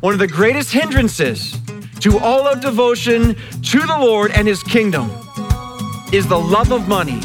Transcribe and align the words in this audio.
one 0.00 0.12
of 0.12 0.18
the 0.18 0.28
greatest 0.28 0.72
hindrances 0.72 1.58
to 2.00 2.18
all 2.18 2.46
of 2.46 2.60
devotion 2.60 3.34
to 3.62 3.80
the 3.80 3.98
Lord 3.98 4.30
and 4.30 4.46
his 4.46 4.62
kingdom 4.62 5.10
is 6.12 6.28
the 6.28 6.38
love 6.38 6.70
of 6.70 6.86
money 6.88 7.20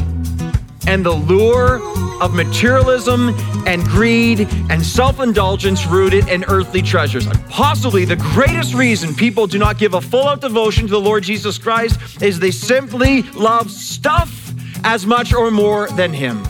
and 0.86 1.04
the 1.06 1.12
lure 1.12 1.80
of 2.20 2.34
materialism 2.34 3.30
and 3.66 3.82
greed 3.84 4.40
and 4.70 4.84
self 4.84 5.20
indulgence 5.20 5.86
rooted 5.86 6.28
in 6.28 6.44
earthly 6.44 6.82
treasures. 6.82 7.26
Possibly 7.48 8.04
the 8.04 8.16
greatest 8.16 8.74
reason 8.74 9.14
people 9.14 9.46
do 9.46 9.58
not 9.58 9.78
give 9.78 9.94
a 9.94 10.00
full 10.00 10.28
out 10.28 10.40
devotion 10.40 10.86
to 10.86 10.90
the 10.90 11.00
Lord 11.00 11.22
Jesus 11.22 11.58
Christ 11.58 12.22
is 12.22 12.38
they 12.38 12.50
simply 12.50 13.22
love 13.32 13.70
stuff 13.70 14.52
as 14.84 15.06
much 15.06 15.32
or 15.32 15.50
more 15.50 15.88
than 15.90 16.12
Him. 16.12 16.42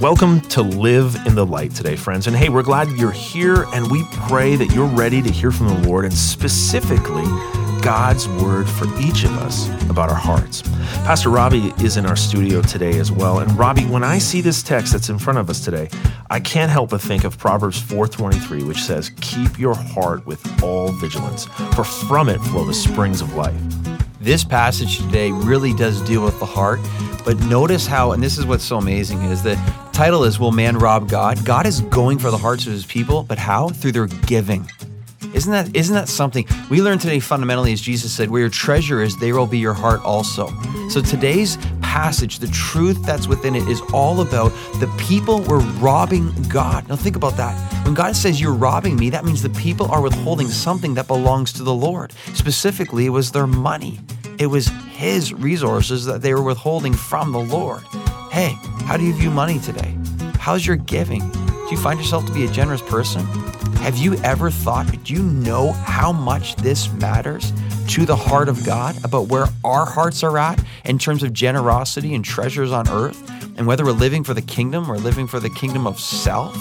Welcome 0.00 0.42
to 0.42 0.60
Live 0.60 1.16
in 1.26 1.34
the 1.34 1.46
Light 1.46 1.74
today, 1.74 1.96
friends. 1.96 2.26
And 2.26 2.36
hey, 2.36 2.50
we're 2.50 2.62
glad 2.62 2.86
you're 2.98 3.10
here, 3.10 3.64
and 3.72 3.90
we 3.90 4.04
pray 4.28 4.54
that 4.54 4.66
you're 4.74 4.84
ready 4.84 5.22
to 5.22 5.30
hear 5.30 5.50
from 5.50 5.68
the 5.68 5.88
Lord 5.88 6.04
and 6.04 6.12
specifically 6.12 7.24
God's 7.80 8.28
word 8.28 8.68
for 8.68 8.86
each 9.00 9.24
of 9.24 9.30
us 9.38 9.70
about 9.88 10.10
our 10.10 10.18
hearts. 10.18 10.60
Pastor 11.06 11.30
Robbie 11.30 11.72
is 11.82 11.96
in 11.96 12.04
our 12.04 12.14
studio 12.14 12.60
today 12.60 12.98
as 12.98 13.10
well. 13.10 13.38
And 13.38 13.50
Robbie, 13.58 13.86
when 13.86 14.04
I 14.04 14.18
see 14.18 14.42
this 14.42 14.62
text 14.62 14.92
that's 14.92 15.08
in 15.08 15.18
front 15.18 15.38
of 15.38 15.48
us 15.48 15.64
today, 15.64 15.88
I 16.28 16.40
can't 16.40 16.70
help 16.70 16.90
but 16.90 17.00
think 17.00 17.24
of 17.24 17.38
Proverbs 17.38 17.80
4:23, 17.80 18.64
which 18.64 18.82
says, 18.82 19.12
"Keep 19.22 19.58
your 19.58 19.74
heart 19.74 20.26
with 20.26 20.62
all 20.62 20.92
vigilance, 20.92 21.46
for 21.72 21.84
from 21.84 22.28
it 22.28 22.42
flow 22.42 22.66
the 22.66 22.74
springs 22.74 23.22
of 23.22 23.34
life." 23.34 23.54
This 24.20 24.44
passage 24.44 24.98
today 24.98 25.30
really 25.30 25.74
does 25.74 26.00
deal 26.02 26.24
with 26.24 26.38
the 26.38 26.46
heart, 26.46 26.80
but 27.24 27.38
notice 27.40 27.86
how, 27.86 28.12
and 28.12 28.22
this 28.22 28.38
is 28.38 28.46
what's 28.46 28.64
so 28.64 28.78
amazing, 28.78 29.20
is 29.24 29.42
the 29.42 29.56
title 29.92 30.24
is 30.24 30.40
Will 30.40 30.52
Man 30.52 30.78
Rob 30.78 31.10
God? 31.10 31.44
God 31.44 31.66
is 31.66 31.82
going 31.82 32.18
for 32.18 32.30
the 32.30 32.38
hearts 32.38 32.66
of 32.66 32.72
his 32.72 32.86
people, 32.86 33.24
but 33.24 33.36
how? 33.36 33.68
Through 33.68 33.92
their 33.92 34.06
giving. 34.06 34.70
Isn't 35.34 35.52
that 35.52 35.76
isn't 35.76 35.94
that 35.94 36.08
something 36.08 36.46
we 36.70 36.80
learned 36.80 37.02
today 37.02 37.20
fundamentally 37.20 37.74
as 37.74 37.80
Jesus 37.80 38.10
said, 38.10 38.30
where 38.30 38.40
your 38.40 38.48
treasure 38.48 39.02
is, 39.02 39.18
there 39.18 39.34
will 39.34 39.46
be 39.46 39.58
your 39.58 39.74
heart 39.74 40.02
also. 40.02 40.48
So 40.88 41.02
today's 41.02 41.58
passage, 41.86 42.40
the 42.40 42.48
truth 42.48 43.00
that's 43.04 43.28
within 43.28 43.54
it 43.54 43.66
is 43.68 43.80
all 43.92 44.20
about 44.20 44.50
the 44.80 44.92
people 44.98 45.40
were 45.44 45.60
robbing 45.78 46.30
God. 46.48 46.86
Now 46.88 46.96
think 46.96 47.14
about 47.14 47.36
that. 47.36 47.54
When 47.84 47.94
God 47.94 48.16
says 48.16 48.40
you're 48.40 48.52
robbing 48.52 48.96
me, 48.96 49.08
that 49.10 49.24
means 49.24 49.40
the 49.40 49.50
people 49.50 49.90
are 49.92 50.02
withholding 50.02 50.48
something 50.48 50.94
that 50.94 51.06
belongs 51.06 51.52
to 51.54 51.62
the 51.62 51.72
Lord. 51.72 52.12
Specifically, 52.34 53.06
it 53.06 53.10
was 53.10 53.30
their 53.30 53.46
money. 53.46 54.00
It 54.38 54.48
was 54.48 54.66
his 54.90 55.32
resources 55.32 56.04
that 56.06 56.22
they 56.22 56.34
were 56.34 56.42
withholding 56.42 56.92
from 56.92 57.30
the 57.30 57.38
Lord. 57.38 57.82
Hey, 58.32 58.58
how 58.84 58.96
do 58.96 59.04
you 59.04 59.14
view 59.14 59.30
money 59.30 59.60
today? 59.60 59.96
How's 60.38 60.66
your 60.66 60.76
giving? 60.76 61.20
Do 61.30 61.68
you 61.70 61.78
find 61.78 62.00
yourself 62.00 62.26
to 62.26 62.32
be 62.32 62.44
a 62.44 62.50
generous 62.50 62.82
person? 62.82 63.24
Have 63.76 63.96
you 63.96 64.16
ever 64.16 64.50
thought, 64.50 64.90
do 65.04 65.14
you 65.14 65.22
know 65.22 65.70
how 65.72 66.10
much 66.10 66.56
this 66.56 66.92
matters 66.94 67.52
to 67.88 68.04
the 68.04 68.16
heart 68.16 68.48
of 68.48 68.64
God 68.64 69.02
about 69.04 69.28
where 69.28 69.46
our 69.64 69.86
hearts 69.86 70.22
are 70.22 70.36
at 70.38 70.62
in 70.84 70.98
terms 70.98 71.22
of 71.22 71.32
generosity 71.32 72.14
and 72.14 72.24
treasures 72.24 72.72
on 72.72 72.88
earth? 72.88 73.30
And 73.56 73.66
whether 73.66 73.84
we're 73.84 73.92
living 73.92 74.24
for 74.24 74.34
the 74.34 74.42
kingdom 74.42 74.90
or 74.90 74.98
living 74.98 75.26
for 75.26 75.40
the 75.40 75.50
kingdom 75.50 75.86
of 75.86 75.98
self? 75.98 76.56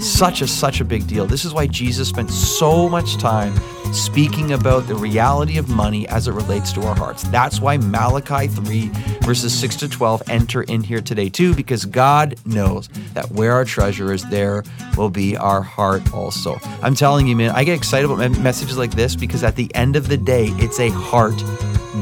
Such 0.00 0.42
a 0.42 0.46
such 0.46 0.80
a 0.80 0.84
big 0.84 1.06
deal. 1.06 1.26
This 1.26 1.44
is 1.44 1.52
why 1.52 1.66
Jesus 1.66 2.08
spent 2.08 2.30
so 2.30 2.88
much 2.88 3.16
time 3.16 3.54
speaking 3.92 4.52
about 4.52 4.86
the 4.86 4.94
reality 4.94 5.58
of 5.58 5.68
money 5.68 6.08
as 6.08 6.28
it 6.28 6.32
relates 6.32 6.72
to 6.72 6.82
our 6.82 6.94
hearts. 6.94 7.22
That's 7.24 7.60
why 7.60 7.76
Malachi 7.76 8.48
3, 8.48 8.88
verses 9.22 9.58
6 9.58 9.76
to 9.76 9.88
12 9.88 10.22
enter 10.28 10.62
in 10.62 10.82
here 10.82 11.00
today, 11.00 11.28
too, 11.28 11.54
because 11.54 11.84
God 11.84 12.34
knows 12.46 12.88
that 13.14 13.30
where 13.30 13.52
our 13.52 13.64
treasure 13.64 14.12
is, 14.12 14.24
there 14.30 14.64
will 14.96 15.10
be 15.10 15.36
our 15.36 15.62
heart 15.62 16.12
also. 16.12 16.58
I'm 16.82 16.94
telling 16.94 17.26
you, 17.26 17.36
man, 17.36 17.50
I 17.50 17.64
get 17.64 17.76
excited 17.76 18.10
about 18.10 18.38
messages 18.38 18.78
like 18.78 18.92
this 18.92 19.14
because 19.14 19.44
at 19.44 19.56
the 19.56 19.72
end 19.74 19.96
of 19.96 20.08
the 20.08 20.16
day, 20.16 20.46
it's 20.52 20.80
a 20.80 20.90
heart 20.90 21.42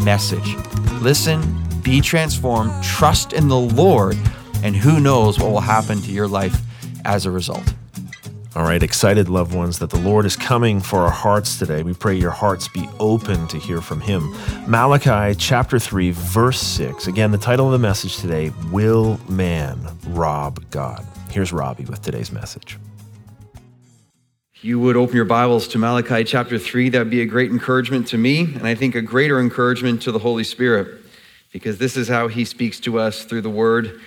message. 0.05 0.57
Listen, 1.01 1.43
be 1.83 2.01
transformed, 2.01 2.73
trust 2.83 3.33
in 3.33 3.49
the 3.49 3.59
Lord, 3.59 4.17
and 4.63 4.77
who 4.77 5.01
knows 5.01 5.39
what 5.39 5.51
will 5.51 5.61
happen 5.61 6.01
to 6.03 6.13
your 6.13 6.29
life 6.29 6.61
as 7.05 7.27
a 7.27 7.31
result. 7.31 7.75
All 8.57 8.65
right, 8.65 8.83
excited 8.83 9.29
loved 9.29 9.55
ones 9.55 9.79
that 9.79 9.91
the 9.91 9.99
Lord 9.99 10.27
is 10.27 10.35
coming 10.35 10.81
for 10.81 10.99
our 11.03 11.11
hearts 11.11 11.57
today. 11.57 11.85
We 11.85 11.95
pray 11.95 12.17
your 12.17 12.33
hearts 12.33 12.67
be 12.67 12.89
open 12.99 13.47
to 13.47 13.57
hear 13.57 13.81
from 13.81 14.01
Him. 14.01 14.35
Malachi 14.67 15.37
chapter 15.39 15.79
3, 15.79 16.11
verse 16.11 16.61
6. 16.61 17.07
Again, 17.07 17.31
the 17.31 17.39
title 17.39 17.67
of 17.67 17.73
the 17.73 17.79
message 17.79 18.17
today 18.17 18.53
Will 18.73 19.21
Man 19.29 19.79
Rob 20.09 20.69
God? 20.71 21.07
Here's 21.31 21.53
Robbie 21.53 21.85
with 21.85 22.03
today's 22.03 22.33
message. 22.33 22.77
You 24.63 24.81
would 24.81 24.97
open 24.97 25.15
your 25.15 25.27
Bibles 25.27 25.69
to 25.69 25.79
Malachi 25.79 26.25
chapter 26.25 26.59
3, 26.59 26.89
that'd 26.89 27.09
be 27.09 27.23
a 27.23 27.27
great 27.27 27.53
encouragement 27.53 28.09
to 28.09 28.19
me, 28.19 28.41
and 28.41 28.67
I 28.67 28.75
think 28.75 28.97
a 28.97 29.01
greater 29.01 29.39
encouragement 29.39 30.03
to 30.03 30.11
the 30.11 30.19
Holy 30.19 30.43
Spirit, 30.43 31.01
because 31.53 31.79
this 31.79 31.97
is 31.97 32.09
how 32.09 32.27
He 32.27 32.45
speaks 32.45 32.81
to 32.81 32.99
us 32.99 33.25
through 33.25 33.43
the 33.43 33.49
Word 33.49 34.01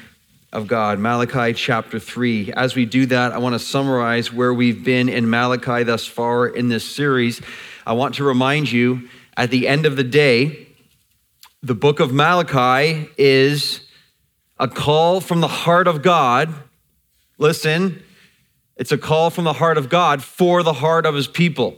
of 0.53 0.67
God, 0.67 0.99
Malachi 0.99 1.51
chapter 1.53 1.97
3. 1.97 2.53
As 2.53 2.75
we 2.75 2.85
do 2.85 3.07
that, 3.07 3.31
I 3.31 3.39
want 3.39 3.53
to 3.53 3.59
summarize 3.59 4.31
where 4.31 4.53
we've 4.53 4.83
been 4.83 5.09
in 5.09 5.27
Malachi 5.27 5.83
thus 5.83 6.05
far 6.05 6.45
in 6.47 6.69
this 6.69 6.85
series. 6.85 7.41
I 7.87 7.93
want 7.93 8.15
to 8.15 8.23
remind 8.23 8.71
you 8.71 9.09
at 9.35 9.49
the 9.49 9.67
end 9.67 9.87
of 9.87 9.95
the 9.95 10.03
day, 10.03 10.67
the 11.63 11.73
book 11.73 11.99
of 11.99 12.13
Malachi 12.13 13.09
is 13.17 13.81
a 14.59 14.67
call 14.67 15.21
from 15.21 15.41
the 15.41 15.47
heart 15.47 15.87
of 15.87 16.03
God. 16.03 16.53
Listen, 17.39 18.03
it's 18.77 18.91
a 18.91 18.97
call 18.97 19.31
from 19.31 19.45
the 19.45 19.53
heart 19.53 19.79
of 19.79 19.89
God 19.89 20.23
for 20.23 20.61
the 20.61 20.73
heart 20.73 21.07
of 21.07 21.15
his 21.15 21.27
people. 21.27 21.75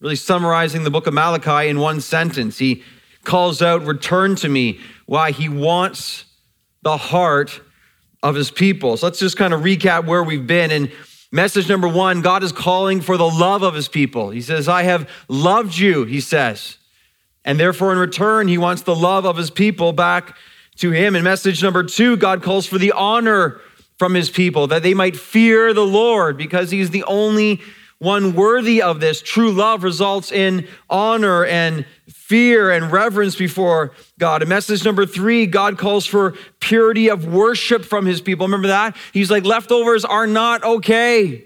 Really 0.00 0.16
summarizing 0.16 0.84
the 0.84 0.90
book 0.90 1.06
of 1.06 1.12
Malachi 1.12 1.68
in 1.68 1.78
one 1.78 2.00
sentence. 2.00 2.56
He 2.56 2.82
calls 3.24 3.60
out, 3.60 3.84
Return 3.84 4.34
to 4.36 4.48
me. 4.48 4.80
Why? 5.04 5.30
He 5.30 5.50
wants 5.50 6.24
the 6.80 6.96
heart 6.96 7.60
of 8.22 8.34
his 8.34 8.50
people. 8.50 8.96
So 8.96 9.06
let's 9.06 9.18
just 9.18 9.36
kind 9.36 9.52
of 9.52 9.62
recap 9.62 10.06
where 10.06 10.22
we've 10.22 10.46
been. 10.46 10.70
And 10.70 10.92
message 11.30 11.68
number 11.68 11.88
one 11.88 12.22
God 12.22 12.42
is 12.42 12.52
calling 12.52 13.00
for 13.00 13.16
the 13.16 13.28
love 13.28 13.62
of 13.62 13.74
his 13.74 13.88
people. 13.88 14.30
He 14.30 14.40
says, 14.42 14.68
I 14.68 14.84
have 14.84 15.08
loved 15.28 15.76
you, 15.76 16.04
he 16.04 16.20
says. 16.20 16.78
And 17.44 17.58
therefore, 17.58 17.92
in 17.92 17.98
return, 17.98 18.46
he 18.46 18.58
wants 18.58 18.82
the 18.82 18.94
love 18.94 19.24
of 19.24 19.36
his 19.36 19.50
people 19.50 19.92
back 19.92 20.36
to 20.76 20.90
him. 20.90 21.14
And 21.16 21.24
message 21.24 21.62
number 21.62 21.82
two 21.82 22.16
God 22.16 22.42
calls 22.42 22.66
for 22.66 22.78
the 22.78 22.92
honor 22.92 23.60
from 23.98 24.14
his 24.14 24.30
people, 24.30 24.66
that 24.68 24.82
they 24.82 24.94
might 24.94 25.16
fear 25.16 25.72
the 25.72 25.86
Lord 25.86 26.36
because 26.36 26.70
he's 26.70 26.90
the 26.90 27.04
only 27.04 27.60
one 28.02 28.34
worthy 28.34 28.82
of 28.82 28.98
this. 28.98 29.22
True 29.22 29.52
love 29.52 29.84
results 29.84 30.32
in 30.32 30.66
honor 30.90 31.44
and 31.44 31.86
fear 32.08 32.72
and 32.72 32.90
reverence 32.90 33.36
before 33.36 33.92
God. 34.18 34.42
And 34.42 34.48
message 34.48 34.84
number 34.84 35.06
three 35.06 35.46
God 35.46 35.78
calls 35.78 36.04
for 36.04 36.34
purity 36.58 37.08
of 37.08 37.26
worship 37.26 37.84
from 37.84 38.04
his 38.04 38.20
people. 38.20 38.46
Remember 38.46 38.68
that? 38.68 38.96
He's 39.12 39.30
like, 39.30 39.44
leftovers 39.44 40.04
are 40.04 40.26
not 40.26 40.64
okay. 40.64 41.44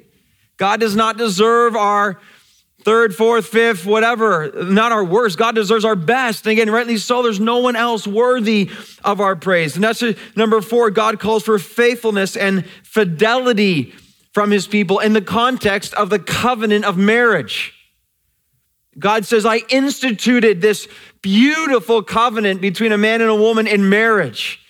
God 0.56 0.80
does 0.80 0.96
not 0.96 1.18
deserve 1.18 1.76
our 1.76 2.18
third, 2.84 3.14
fourth, 3.14 3.48
fifth, 3.48 3.84
whatever, 3.84 4.50
not 4.64 4.92
our 4.92 5.04
worst. 5.04 5.36
God 5.36 5.54
deserves 5.54 5.84
our 5.84 5.96
best. 5.96 6.46
And 6.46 6.52
again, 6.52 6.70
rightly 6.70 6.96
so, 6.96 7.22
there's 7.22 7.40
no 7.40 7.58
one 7.58 7.76
else 7.76 8.06
worthy 8.06 8.70
of 9.04 9.20
our 9.20 9.36
praise. 9.36 9.74
And 9.74 9.84
that's 9.84 10.02
number 10.34 10.62
four, 10.62 10.90
God 10.90 11.20
calls 11.20 11.42
for 11.42 11.58
faithfulness 11.58 12.34
and 12.34 12.64
fidelity 12.82 13.92
from 14.36 14.50
his 14.50 14.66
people 14.66 14.98
in 14.98 15.14
the 15.14 15.22
context 15.22 15.94
of 15.94 16.10
the 16.10 16.18
covenant 16.18 16.84
of 16.84 16.98
marriage. 16.98 17.72
God 18.98 19.24
says, 19.24 19.46
I 19.46 19.62
instituted 19.70 20.60
this 20.60 20.88
beautiful 21.22 22.02
covenant 22.02 22.60
between 22.60 22.92
a 22.92 22.98
man 22.98 23.22
and 23.22 23.30
a 23.30 23.34
woman 23.34 23.66
in 23.66 23.88
marriage. 23.88 24.60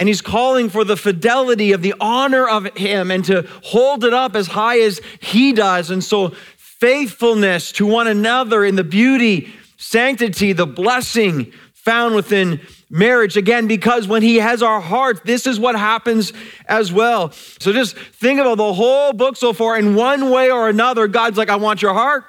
And 0.00 0.08
he's 0.08 0.20
calling 0.20 0.68
for 0.68 0.82
the 0.82 0.96
fidelity 0.96 1.70
of 1.70 1.80
the 1.80 1.94
honor 2.00 2.48
of 2.48 2.76
him 2.76 3.12
and 3.12 3.24
to 3.26 3.48
hold 3.62 4.02
it 4.02 4.12
up 4.12 4.34
as 4.34 4.48
high 4.48 4.80
as 4.80 5.00
he 5.20 5.52
does. 5.52 5.92
And 5.92 6.02
so, 6.02 6.30
faithfulness 6.56 7.70
to 7.70 7.86
one 7.86 8.08
another 8.08 8.64
in 8.64 8.74
the 8.74 8.82
beauty, 8.82 9.54
sanctity, 9.76 10.52
the 10.52 10.66
blessing 10.66 11.52
found 11.72 12.16
within 12.16 12.60
marriage. 12.90 13.36
Again, 13.36 13.66
because 13.66 14.06
when 14.06 14.22
He 14.22 14.36
has 14.36 14.62
our 14.62 14.80
heart, 14.80 15.24
this 15.24 15.46
is 15.46 15.58
what 15.58 15.76
happens 15.76 16.32
as 16.66 16.92
well. 16.92 17.30
So 17.32 17.72
just 17.72 17.96
think 17.96 18.40
about 18.40 18.56
the 18.56 18.72
whole 18.72 19.12
book 19.12 19.36
so 19.36 19.52
far. 19.52 19.78
In 19.78 19.94
one 19.94 20.30
way 20.30 20.50
or 20.50 20.68
another, 20.68 21.06
God's 21.08 21.38
like, 21.38 21.48
I 21.48 21.56
want 21.56 21.82
your 21.82 21.94
heart. 21.94 22.24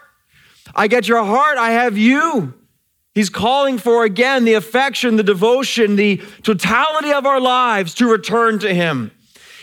I 0.74 0.88
get 0.88 1.08
your 1.08 1.24
heart, 1.24 1.58
I 1.58 1.72
have 1.72 1.98
you. 1.98 2.54
He's 3.14 3.30
calling 3.30 3.78
for 3.78 4.04
again 4.04 4.44
the 4.44 4.56
affection, 4.56 5.16
the 5.16 5.24
devotion, 5.24 5.96
the 5.96 6.22
totality 6.44 7.14
of 7.14 7.26
our 7.26 7.40
lives 7.40 7.94
to 7.96 8.12
return 8.12 8.60
to 8.60 8.74
Him. 8.74 9.12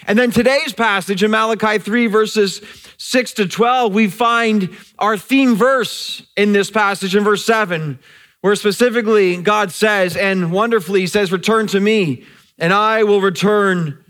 And 0.07 0.19
then 0.19 0.31
today's 0.31 0.73
passage 0.73 1.23
in 1.23 1.31
Malachi 1.31 1.79
3, 1.79 2.07
verses 2.07 2.63
6 2.97 3.33
to 3.35 3.47
12, 3.47 3.93
we 3.93 4.09
find 4.09 4.71
our 4.99 5.17
theme 5.17 5.55
verse 5.55 6.23
in 6.37 6.53
this 6.53 6.71
passage 6.71 7.15
in 7.15 7.25
verse 7.25 7.45
7, 7.45 7.99
where 8.43 8.55
specifically 8.55 9.39
God 9.41 9.73
says, 9.73 10.17
and 10.17 10.53
wonderfully 10.53 11.07
says, 11.07 11.33
Return 11.33 11.67
to 11.69 11.81
me, 11.81 12.25
and 12.59 12.73
I 12.73 13.05
will 13.05 13.21
return 13.21 14.05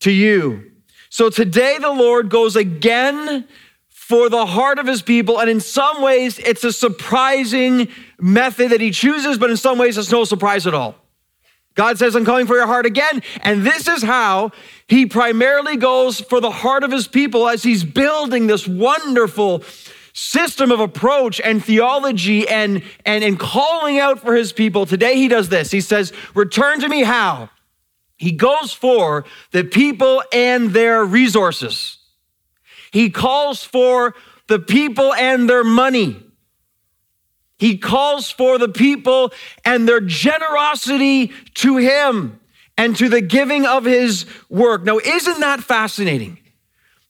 to 0.00 0.10
you. 0.10 0.70
So 1.10 1.28
today 1.28 1.76
the 1.78 1.92
Lord 1.92 2.30
goes 2.30 2.56
again 2.56 3.46
for 3.90 4.28
the 4.28 4.46
heart 4.46 4.78
of 4.78 4.86
his 4.86 5.02
people. 5.02 5.40
And 5.40 5.50
in 5.50 5.60
some 5.60 6.00
ways, 6.00 6.38
it's 6.38 6.64
a 6.64 6.72
surprising 6.72 7.88
method 8.20 8.70
that 8.70 8.80
he 8.80 8.90
chooses, 8.90 9.36
but 9.36 9.50
in 9.50 9.56
some 9.56 9.78
ways, 9.78 9.98
it's 9.98 10.10
no 10.10 10.24
surprise 10.24 10.66
at 10.66 10.74
all. 10.74 10.96
God 11.74 11.98
says, 11.98 12.14
I'm 12.14 12.24
coming 12.24 12.46
for 12.46 12.54
your 12.54 12.66
heart 12.66 12.84
again. 12.84 13.22
And 13.40 13.64
this 13.64 13.88
is 13.88 14.02
how 14.02 14.52
he 14.86 15.06
primarily 15.06 15.76
goes 15.76 16.20
for 16.20 16.40
the 16.40 16.50
heart 16.50 16.84
of 16.84 16.92
his 16.92 17.08
people 17.08 17.48
as 17.48 17.62
he's 17.62 17.84
building 17.84 18.46
this 18.46 18.68
wonderful 18.68 19.60
system 20.12 20.70
of 20.70 20.80
approach 20.80 21.40
and 21.40 21.64
theology 21.64 22.48
and, 22.48 22.82
and, 23.06 23.24
and 23.24 23.38
calling 23.38 23.98
out 23.98 24.20
for 24.20 24.34
his 24.34 24.52
people. 24.52 24.86
Today 24.86 25.16
he 25.16 25.28
does 25.28 25.48
this. 25.48 25.70
He 25.70 25.80
says, 25.80 26.12
Return 26.34 26.80
to 26.80 26.88
me 26.88 27.02
how? 27.02 27.50
He 28.16 28.32
goes 28.32 28.72
for 28.72 29.24
the 29.50 29.64
people 29.64 30.22
and 30.32 30.70
their 30.70 31.04
resources. 31.04 31.98
He 32.92 33.10
calls 33.10 33.64
for 33.64 34.14
the 34.48 34.58
people 34.58 35.14
and 35.14 35.48
their 35.48 35.64
money. 35.64 36.22
He 37.58 37.78
calls 37.78 38.30
for 38.30 38.58
the 38.58 38.68
people 38.68 39.32
and 39.64 39.88
their 39.88 40.00
generosity 40.00 41.32
to 41.54 41.76
him 41.78 42.40
and 42.76 42.96
to 42.96 43.08
the 43.08 43.20
giving 43.20 43.66
of 43.66 43.84
his 43.84 44.26
work. 44.48 44.82
Now, 44.84 44.98
isn't 44.98 45.40
that 45.40 45.60
fascinating? 45.60 46.38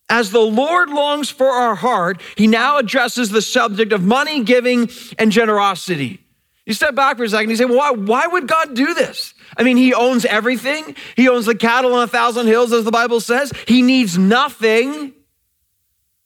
As 0.09 0.31
the 0.31 0.41
Lord 0.41 0.91
longs 0.91 1.31
for 1.31 1.49
our 1.49 1.75
heart, 1.75 2.21
he 2.37 2.47
now 2.47 2.79
addresses 2.79 3.31
the 3.31 3.43
subject 3.43 3.93
of 3.93 4.03
money, 4.03 4.43
giving, 4.45 4.91
and 5.19 5.33
generosity. 5.33 6.21
You 6.67 6.75
step 6.75 6.95
back 6.95 7.17
for 7.17 7.25
a 7.25 7.29
second, 7.29 7.51
you 7.51 7.57
say, 7.57 7.65
well, 7.65 7.77
why, 7.77 7.91
why 7.93 8.27
would 8.27 8.47
God 8.47 8.75
do 8.75 8.95
this? 8.95 9.35
I 9.57 9.63
mean, 9.63 9.77
he 9.77 9.93
owns 9.95 10.25
everything. 10.25 10.97
He 11.17 11.29
owns 11.29 11.47
the 11.47 11.55
cattle 11.55 11.95
on 11.95 12.03
a 12.03 12.09
thousand 12.09 12.47
hills, 12.47 12.73
as 12.73 12.85
the 12.85 12.91
Bible 12.91 13.21
says. 13.21 13.53
He 13.67 13.83
needs 13.83 14.17
nothing. 14.17 15.13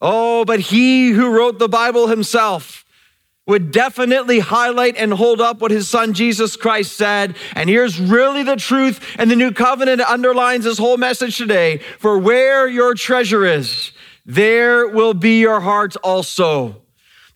Oh, 0.00 0.44
but 0.44 0.60
he 0.60 1.10
who 1.10 1.30
wrote 1.30 1.58
the 1.58 1.68
Bible 1.68 2.06
himself 2.08 2.84
would 3.46 3.70
definitely 3.70 4.40
highlight 4.40 4.96
and 4.96 5.12
hold 5.12 5.40
up 5.40 5.60
what 5.60 5.70
his 5.70 5.88
son 5.88 6.12
Jesus 6.12 6.56
Christ 6.56 6.96
said. 6.96 7.36
And 7.54 7.70
here's 7.70 8.00
really 8.00 8.42
the 8.42 8.56
truth, 8.56 9.00
and 9.18 9.30
the 9.30 9.36
new 9.36 9.52
covenant 9.52 10.00
underlines 10.00 10.64
this 10.64 10.78
whole 10.78 10.96
message 10.96 11.38
today. 11.38 11.78
For 11.98 12.18
where 12.18 12.66
your 12.66 12.94
treasure 12.94 13.44
is, 13.44 13.92
there 14.24 14.88
will 14.88 15.14
be 15.14 15.40
your 15.40 15.60
heart 15.60 15.96
also. 16.02 16.82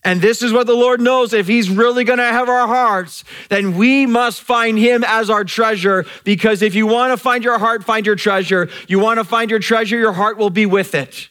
And 0.03 0.21
this 0.21 0.43
is 0.43 0.53
what 0.53 0.67
the 0.67 0.75
Lord 0.75 1.01
knows. 1.01 1.33
If 1.33 1.47
He's 1.47 1.71
really 1.71 2.05
going 2.05 2.19
to 2.19 2.25
have 2.25 2.49
our 2.49 2.67
hearts, 2.67 3.23
then 3.49 3.77
we 3.77 4.07
must 4.07 4.41
find 4.43 4.79
Him 4.79 5.05
as 5.07 5.31
our 5.31 5.45
treasure. 5.45 6.07
Because 6.25 6.63
if 6.63 6.75
you 6.75 6.87
want 6.87 7.13
to 7.13 7.17
find 7.17 7.45
your 7.45 7.59
heart, 7.59 7.85
find 7.85 8.07
your 8.07 8.17
treasure. 8.17 8.69
You 8.89 8.99
want 8.99 9.19
to 9.19 9.25
find 9.25 9.51
your 9.51 9.61
treasure, 9.61 9.99
your 9.99 10.13
heart 10.13 10.39
will 10.39 10.51
be 10.51 10.67
with 10.67 10.95
it. 10.95 11.30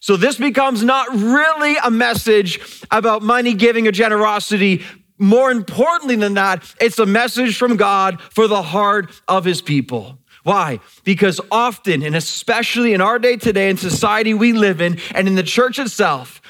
So 0.00 0.16
this 0.16 0.36
becomes 0.36 0.82
not 0.82 1.08
really 1.12 1.76
a 1.84 1.90
message 1.90 2.58
about 2.90 3.22
money 3.22 3.52
giving 3.52 3.86
or 3.86 3.92
generosity. 3.92 4.82
More 5.18 5.50
importantly 5.50 6.16
than 6.16 6.34
that, 6.34 6.74
it's 6.80 6.98
a 6.98 7.06
message 7.06 7.58
from 7.58 7.76
God 7.76 8.20
for 8.20 8.48
the 8.48 8.62
heart 8.62 9.12
of 9.28 9.44
his 9.44 9.60
people. 9.60 10.18
Why? 10.42 10.80
Because 11.04 11.38
often, 11.50 12.02
and 12.02 12.16
especially 12.16 12.94
in 12.94 13.02
our 13.02 13.18
day 13.18 13.36
today, 13.36 13.68
in 13.68 13.76
society 13.76 14.32
we 14.32 14.54
live 14.54 14.80
in, 14.80 14.98
and 15.14 15.28
in 15.28 15.34
the 15.34 15.42
church 15.42 15.78
itself, 15.78 16.40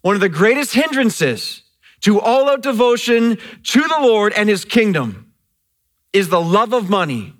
one 0.00 0.16
of 0.16 0.20
the 0.20 0.28
greatest 0.28 0.74
hindrances 0.74 1.62
to 2.00 2.20
all 2.20 2.50
out 2.50 2.62
devotion 2.62 3.38
to 3.62 3.80
the 3.80 3.98
Lord 4.00 4.32
and 4.32 4.48
his 4.48 4.64
kingdom 4.64 5.32
is 6.12 6.28
the 6.28 6.40
love 6.40 6.72
of 6.72 6.90
money 6.90 7.32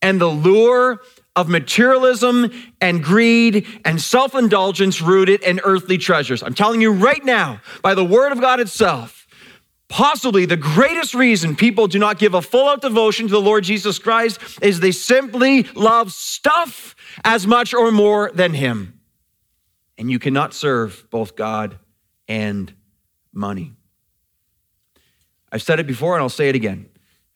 and 0.00 0.18
the 0.18 0.28
lure 0.28 1.00
of 1.34 1.48
materialism 1.48 2.50
and 2.80 3.02
greed 3.02 3.66
and 3.84 4.00
self 4.00 4.34
indulgence 4.34 5.00
rooted 5.00 5.42
in 5.42 5.60
earthly 5.64 5.98
treasures. 5.98 6.42
I'm 6.42 6.54
telling 6.54 6.80
you 6.80 6.92
right 6.92 7.24
now, 7.24 7.60
by 7.82 7.94
the 7.94 8.04
word 8.04 8.32
of 8.32 8.40
God 8.40 8.60
itself, 8.60 9.26
possibly 9.88 10.44
the 10.44 10.56
greatest 10.56 11.14
reason 11.14 11.56
people 11.56 11.86
do 11.86 11.98
not 11.98 12.18
give 12.18 12.34
a 12.34 12.42
full 12.42 12.68
out 12.68 12.82
devotion 12.82 13.26
to 13.28 13.32
the 13.32 13.40
Lord 13.40 13.64
Jesus 13.64 13.98
Christ 13.98 14.40
is 14.60 14.80
they 14.80 14.92
simply 14.92 15.64
love 15.74 16.12
stuff 16.12 16.94
as 17.24 17.46
much 17.46 17.72
or 17.72 17.90
more 17.90 18.30
than 18.34 18.52
Him. 18.54 19.00
And 19.96 20.10
you 20.10 20.18
cannot 20.18 20.54
serve 20.54 21.06
both 21.10 21.36
God 21.36 21.78
and 22.28 22.72
money. 23.32 23.72
I've 25.50 25.62
said 25.62 25.78
it 25.80 25.86
before 25.86 26.14
and 26.14 26.22
I'll 26.22 26.28
say 26.28 26.48
it 26.48 26.54
again. 26.54 26.88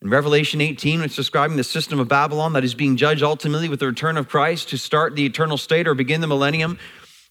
In 0.03 0.11
Revelation 0.11 0.61
18, 0.61 1.01
it's 1.01 1.15
describing 1.15 1.57
the 1.57 1.63
system 1.63 1.99
of 1.99 2.07
Babylon 2.07 2.53
that 2.53 2.63
is 2.63 2.75
being 2.75 2.97
judged 2.97 3.23
ultimately 3.23 3.67
with 3.67 3.79
the 3.79 3.87
return 3.87 4.15
of 4.15 4.29
Christ 4.29 4.69
to 4.69 4.77
start 4.77 5.15
the 5.15 5.25
eternal 5.25 5.57
state 5.57 5.87
or 5.87 5.95
begin 5.95 6.21
the 6.21 6.27
millennium. 6.27 6.77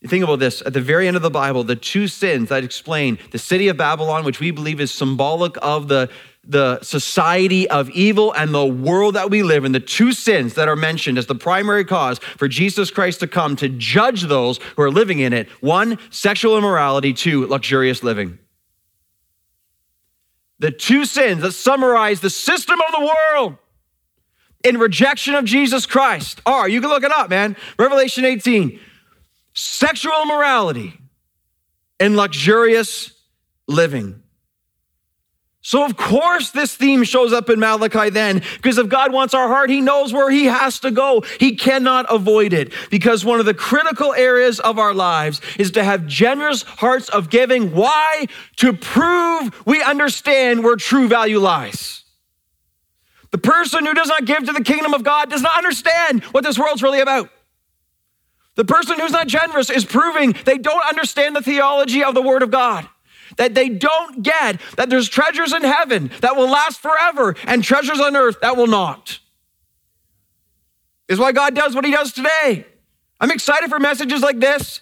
Think 0.04 0.24
about 0.24 0.40
this. 0.40 0.62
At 0.62 0.72
the 0.72 0.80
very 0.80 1.06
end 1.06 1.16
of 1.16 1.22
the 1.22 1.30
Bible, 1.30 1.62
the 1.62 1.76
two 1.76 2.08
sins 2.08 2.48
that 2.48 2.64
explain 2.64 3.18
the 3.30 3.38
city 3.38 3.68
of 3.68 3.76
Babylon, 3.76 4.24
which 4.24 4.40
we 4.40 4.50
believe 4.50 4.80
is 4.80 4.90
symbolic 4.90 5.54
of 5.62 5.86
the, 5.86 6.10
the 6.42 6.80
society 6.82 7.70
of 7.70 7.88
evil 7.90 8.32
and 8.32 8.52
the 8.52 8.66
world 8.66 9.14
that 9.14 9.30
we 9.30 9.44
live 9.44 9.64
in, 9.64 9.70
the 9.70 9.78
two 9.78 10.12
sins 10.12 10.54
that 10.54 10.68
are 10.68 10.76
mentioned 10.76 11.18
as 11.18 11.26
the 11.26 11.36
primary 11.36 11.84
cause 11.84 12.18
for 12.18 12.48
Jesus 12.48 12.90
Christ 12.90 13.20
to 13.20 13.28
come 13.28 13.54
to 13.56 13.68
judge 13.68 14.22
those 14.22 14.58
who 14.74 14.82
are 14.82 14.90
living 14.90 15.20
in 15.20 15.32
it 15.32 15.48
one, 15.62 15.98
sexual 16.10 16.58
immorality, 16.58 17.12
two, 17.12 17.46
luxurious 17.46 18.02
living. 18.02 18.40
The 20.58 20.70
two 20.70 21.04
sins 21.04 21.42
that 21.42 21.52
summarize 21.52 22.20
the 22.20 22.30
system 22.30 22.80
of 22.80 22.92
the 22.92 23.12
world 23.14 23.56
in 24.64 24.78
rejection 24.78 25.34
of 25.34 25.44
Jesus 25.44 25.86
Christ 25.86 26.40
are, 26.46 26.68
you 26.68 26.80
can 26.80 26.90
look 26.90 27.04
it 27.04 27.12
up, 27.12 27.30
man, 27.30 27.56
Revelation 27.78 28.24
18, 28.24 28.80
sexual 29.54 30.14
immorality 30.22 30.98
and 32.00 32.16
luxurious 32.16 33.12
living. 33.68 34.22
So, 35.66 35.84
of 35.84 35.96
course, 35.96 36.50
this 36.50 36.76
theme 36.76 37.02
shows 37.02 37.32
up 37.32 37.50
in 37.50 37.58
Malachi 37.58 38.08
then, 38.08 38.40
because 38.54 38.78
if 38.78 38.88
God 38.88 39.12
wants 39.12 39.34
our 39.34 39.48
heart, 39.48 39.68
He 39.68 39.80
knows 39.80 40.12
where 40.12 40.30
He 40.30 40.44
has 40.44 40.78
to 40.78 40.92
go. 40.92 41.24
He 41.40 41.56
cannot 41.56 42.06
avoid 42.08 42.52
it, 42.52 42.72
because 42.88 43.24
one 43.24 43.40
of 43.40 43.46
the 43.46 43.52
critical 43.52 44.14
areas 44.14 44.60
of 44.60 44.78
our 44.78 44.94
lives 44.94 45.40
is 45.58 45.72
to 45.72 45.82
have 45.82 46.06
generous 46.06 46.62
hearts 46.62 47.08
of 47.08 47.30
giving. 47.30 47.72
Why? 47.72 48.26
To 48.58 48.74
prove 48.74 49.66
we 49.66 49.82
understand 49.82 50.62
where 50.62 50.76
true 50.76 51.08
value 51.08 51.40
lies. 51.40 52.04
The 53.32 53.38
person 53.38 53.86
who 53.86 53.92
does 53.92 54.06
not 54.06 54.24
give 54.24 54.44
to 54.44 54.52
the 54.52 54.62
kingdom 54.62 54.94
of 54.94 55.02
God 55.02 55.30
does 55.30 55.42
not 55.42 55.58
understand 55.58 56.22
what 56.26 56.44
this 56.44 56.56
world's 56.56 56.80
really 56.84 57.00
about. 57.00 57.28
The 58.54 58.64
person 58.64 59.00
who's 59.00 59.10
not 59.10 59.26
generous 59.26 59.68
is 59.68 59.84
proving 59.84 60.36
they 60.44 60.58
don't 60.58 60.86
understand 60.86 61.34
the 61.34 61.42
theology 61.42 62.04
of 62.04 62.14
the 62.14 62.22
Word 62.22 62.44
of 62.44 62.52
God 62.52 62.88
that 63.36 63.54
they 63.54 63.68
don't 63.68 64.22
get 64.22 64.60
that 64.76 64.90
there's 64.90 65.08
treasures 65.08 65.52
in 65.52 65.62
heaven 65.62 66.10
that 66.20 66.36
will 66.36 66.50
last 66.50 66.80
forever 66.80 67.34
and 67.46 67.62
treasures 67.62 68.00
on 68.00 68.16
earth 68.16 68.36
that 68.40 68.56
will 68.56 68.66
not. 68.66 69.18
Is 71.08 71.18
why 71.18 71.32
God 71.32 71.54
does 71.54 71.74
what 71.74 71.84
he 71.84 71.92
does 71.92 72.12
today. 72.12 72.66
I'm 73.20 73.30
excited 73.30 73.70
for 73.70 73.78
messages 73.78 74.22
like 74.22 74.40
this, 74.40 74.80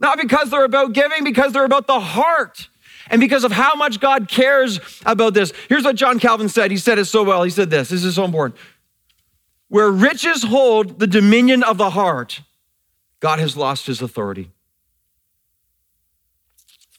not 0.00 0.18
because 0.18 0.50
they're 0.50 0.64
about 0.64 0.92
giving, 0.92 1.22
because 1.24 1.52
they're 1.52 1.64
about 1.64 1.86
the 1.86 2.00
heart 2.00 2.68
and 3.08 3.20
because 3.20 3.44
of 3.44 3.52
how 3.52 3.74
much 3.74 4.00
God 4.00 4.28
cares 4.28 4.80
about 5.04 5.34
this. 5.34 5.52
Here's 5.68 5.84
what 5.84 5.96
John 5.96 6.18
Calvin 6.18 6.48
said. 6.48 6.70
He 6.70 6.76
said 6.76 6.98
it 6.98 7.04
so 7.04 7.22
well. 7.22 7.42
He 7.42 7.50
said 7.50 7.70
this. 7.70 7.90
This 7.90 8.04
is 8.04 8.16
so 8.16 8.24
important. 8.24 8.58
Where 9.68 9.90
riches 9.90 10.44
hold 10.44 10.98
the 10.98 11.06
dominion 11.06 11.62
of 11.62 11.76
the 11.76 11.90
heart, 11.90 12.42
God 13.20 13.38
has 13.38 13.56
lost 13.56 13.86
his 13.86 14.00
authority. 14.00 14.50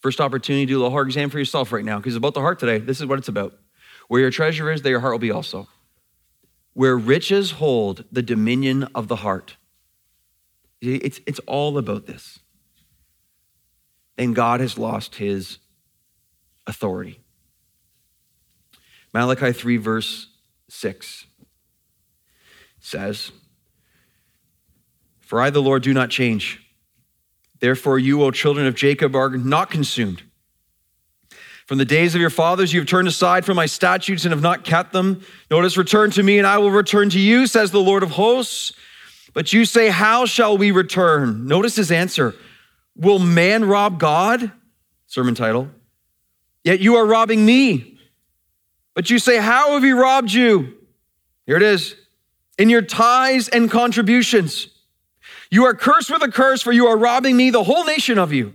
First 0.01 0.21
opportunity 0.21 0.65
to 0.65 0.73
do 0.73 0.77
a 0.77 0.79
little 0.79 0.91
heart 0.91 1.07
exam 1.07 1.29
for 1.29 1.39
yourself 1.39 1.71
right 1.71 1.83
now, 1.83 1.97
because 1.97 2.13
it's 2.13 2.17
about 2.17 2.33
the 2.33 2.41
heart 2.41 2.59
today. 2.59 2.77
This 2.77 2.99
is 2.99 3.05
what 3.05 3.19
it's 3.19 3.27
about. 3.27 3.57
Where 4.07 4.21
your 4.21 4.31
treasure 4.31 4.71
is, 4.71 4.81
there 4.81 4.91
your 4.91 4.99
heart 4.99 5.13
will 5.13 5.19
be 5.19 5.31
also. 5.31 5.67
Where 6.73 6.95
riches 6.95 7.51
hold 7.51 8.05
the 8.11 8.21
dominion 8.21 8.83
of 8.93 9.07
the 9.07 9.17
heart. 9.17 9.57
It's, 10.81 11.19
it's 11.25 11.39
all 11.47 11.77
about 11.77 12.05
this. 12.05 12.39
And 14.17 14.35
God 14.35 14.59
has 14.59 14.77
lost 14.77 15.15
his 15.15 15.57
authority. 16.67 17.19
Malachi 19.13 19.51
3, 19.51 19.77
verse 19.77 20.27
6 20.69 21.25
says, 22.79 23.31
For 25.19 25.41
I, 25.41 25.49
the 25.49 25.61
Lord, 25.61 25.81
do 25.81 25.93
not 25.93 26.09
change. 26.09 26.66
Therefore, 27.59 27.97
you, 27.99 28.23
O 28.23 28.31
children 28.31 28.67
of 28.67 28.75
Jacob, 28.75 29.15
are 29.15 29.29
not 29.29 29.69
consumed. 29.69 30.23
From 31.65 31.77
the 31.77 31.85
days 31.85 32.15
of 32.15 32.21
your 32.21 32.29
fathers, 32.29 32.71
you 32.71 32.79
have 32.79 32.87
turned 32.87 33.09
aside 33.09 33.43
from 33.45 33.57
my 33.57 33.65
statutes 33.65 34.23
and 34.23 34.31
have 34.31 34.41
not 34.41 34.63
kept 34.63 34.93
them. 34.93 35.21
Notice, 35.51 35.75
return 35.75 36.11
to 36.11 36.23
me, 36.23 36.37
and 36.37 36.47
I 36.47 36.59
will 36.59 36.71
return 36.71 37.09
to 37.09 37.19
you, 37.19 37.45
says 37.45 37.71
the 37.71 37.81
Lord 37.81 38.03
of 38.03 38.11
hosts. 38.11 38.71
But 39.33 39.51
you 39.51 39.65
say, 39.65 39.89
How 39.89 40.25
shall 40.25 40.57
we 40.57 40.71
return? 40.71 41.45
Notice 41.45 41.75
his 41.75 41.91
answer 41.91 42.35
Will 42.95 43.19
man 43.19 43.65
rob 43.65 43.99
God? 43.99 44.51
Sermon 45.07 45.35
title. 45.35 45.69
Yet 46.63 46.79
you 46.79 46.95
are 46.95 47.05
robbing 47.05 47.45
me. 47.45 47.99
But 48.93 49.09
you 49.09 49.19
say, 49.19 49.37
How 49.37 49.73
have 49.73 49.83
we 49.83 49.91
robbed 49.91 50.31
you? 50.31 50.73
Here 51.45 51.57
it 51.57 51.63
is 51.63 51.95
in 52.57 52.69
your 52.69 52.81
tithes 52.81 53.47
and 53.49 53.69
contributions. 53.69 54.69
You 55.49 55.65
are 55.65 55.73
cursed 55.73 56.09
with 56.09 56.21
a 56.23 56.31
curse, 56.31 56.61
for 56.61 56.71
you 56.71 56.87
are 56.87 56.97
robbing 56.97 57.37
me, 57.37 57.49
the 57.49 57.63
whole 57.63 57.85
nation 57.85 58.17
of 58.17 58.33
you. 58.33 58.53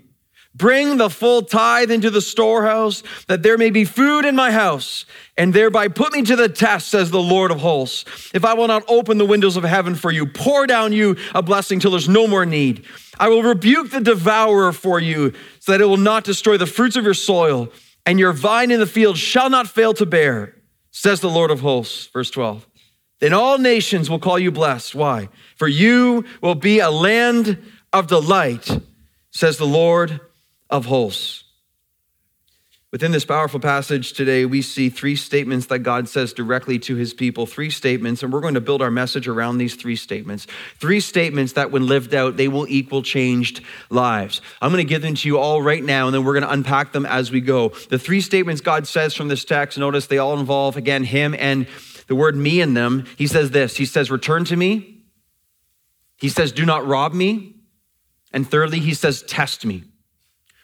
Bring 0.54 0.98
the 0.98 1.08
full 1.08 1.42
tithe 1.42 1.90
into 1.90 2.10
the 2.10 2.20
storehouse, 2.20 3.02
that 3.26 3.42
there 3.42 3.56
may 3.56 3.70
be 3.70 3.86
food 3.86 4.26
in 4.26 4.36
my 4.36 4.50
house, 4.50 5.06
and 5.38 5.54
thereby 5.54 5.88
put 5.88 6.12
me 6.12 6.22
to 6.22 6.36
the 6.36 6.48
test, 6.48 6.88
says 6.88 7.10
the 7.10 7.22
Lord 7.22 7.50
of 7.50 7.60
hosts. 7.60 8.30
If 8.34 8.44
I 8.44 8.52
will 8.52 8.68
not 8.68 8.84
open 8.86 9.16
the 9.16 9.24
windows 9.24 9.56
of 9.56 9.64
heaven 9.64 9.94
for 9.94 10.10
you, 10.10 10.26
pour 10.26 10.66
down 10.66 10.92
you 10.92 11.16
a 11.34 11.42
blessing 11.42 11.80
till 11.80 11.92
there's 11.92 12.08
no 12.08 12.26
more 12.26 12.44
need. 12.44 12.84
I 13.18 13.28
will 13.28 13.42
rebuke 13.42 13.90
the 13.90 14.02
devourer 14.02 14.72
for 14.72 15.00
you, 15.00 15.32
so 15.60 15.72
that 15.72 15.80
it 15.80 15.86
will 15.86 15.96
not 15.96 16.24
destroy 16.24 16.58
the 16.58 16.66
fruits 16.66 16.96
of 16.96 17.04
your 17.04 17.14
soil, 17.14 17.72
and 18.04 18.18
your 18.18 18.34
vine 18.34 18.70
in 18.70 18.78
the 18.78 18.86
field 18.86 19.16
shall 19.16 19.48
not 19.48 19.68
fail 19.68 19.94
to 19.94 20.04
bear, 20.04 20.54
says 20.90 21.20
the 21.20 21.30
Lord 21.30 21.50
of 21.50 21.60
hosts. 21.60 22.08
Verse 22.08 22.30
12. 22.30 22.66
Then 23.22 23.32
all 23.32 23.56
nations 23.56 24.10
will 24.10 24.18
call 24.18 24.36
you 24.36 24.50
blessed. 24.50 24.96
Why? 24.96 25.28
For 25.54 25.68
you 25.68 26.24
will 26.40 26.56
be 26.56 26.80
a 26.80 26.90
land 26.90 27.56
of 27.92 28.08
delight, 28.08 28.68
says 29.30 29.58
the 29.58 29.64
Lord 29.64 30.20
of 30.68 30.86
hosts. 30.86 31.44
Within 32.90 33.12
this 33.12 33.24
powerful 33.24 33.60
passage 33.60 34.12
today, 34.14 34.44
we 34.44 34.60
see 34.60 34.90
three 34.90 35.14
statements 35.14 35.66
that 35.66 35.78
God 35.78 36.08
says 36.08 36.32
directly 36.32 36.80
to 36.80 36.96
his 36.96 37.14
people. 37.14 37.46
Three 37.46 37.70
statements, 37.70 38.24
and 38.24 38.32
we're 38.32 38.40
going 38.40 38.54
to 38.54 38.60
build 38.60 38.82
our 38.82 38.90
message 38.90 39.28
around 39.28 39.58
these 39.58 39.76
three 39.76 39.94
statements. 39.94 40.48
Three 40.80 40.98
statements 40.98 41.52
that, 41.52 41.70
when 41.70 41.86
lived 41.86 42.14
out, 42.14 42.36
they 42.36 42.48
will 42.48 42.66
equal 42.68 43.02
changed 43.02 43.62
lives. 43.88 44.40
I'm 44.60 44.72
going 44.72 44.84
to 44.84 44.88
give 44.88 45.00
them 45.00 45.14
to 45.14 45.28
you 45.28 45.38
all 45.38 45.62
right 45.62 45.82
now, 45.82 46.08
and 46.08 46.14
then 46.14 46.24
we're 46.24 46.34
going 46.34 46.42
to 46.42 46.50
unpack 46.50 46.90
them 46.90 47.06
as 47.06 47.30
we 47.30 47.40
go. 47.40 47.68
The 47.68 48.00
three 48.00 48.20
statements 48.20 48.60
God 48.60 48.88
says 48.88 49.14
from 49.14 49.28
this 49.28 49.44
text, 49.44 49.78
notice 49.78 50.08
they 50.08 50.18
all 50.18 50.38
involve, 50.38 50.76
again, 50.76 51.04
him 51.04 51.36
and 51.38 51.68
the 52.12 52.16
word 52.16 52.36
me 52.36 52.60
in 52.60 52.74
them. 52.74 53.06
He 53.16 53.26
says 53.26 53.52
this 53.52 53.78
He 53.78 53.86
says, 53.86 54.10
Return 54.10 54.44
to 54.44 54.54
me. 54.54 55.04
He 56.18 56.28
says, 56.28 56.52
Do 56.52 56.66
not 56.66 56.86
rob 56.86 57.14
me. 57.14 57.56
And 58.34 58.46
thirdly, 58.46 58.80
he 58.80 58.92
says, 58.92 59.22
Test 59.22 59.64
me. 59.64 59.84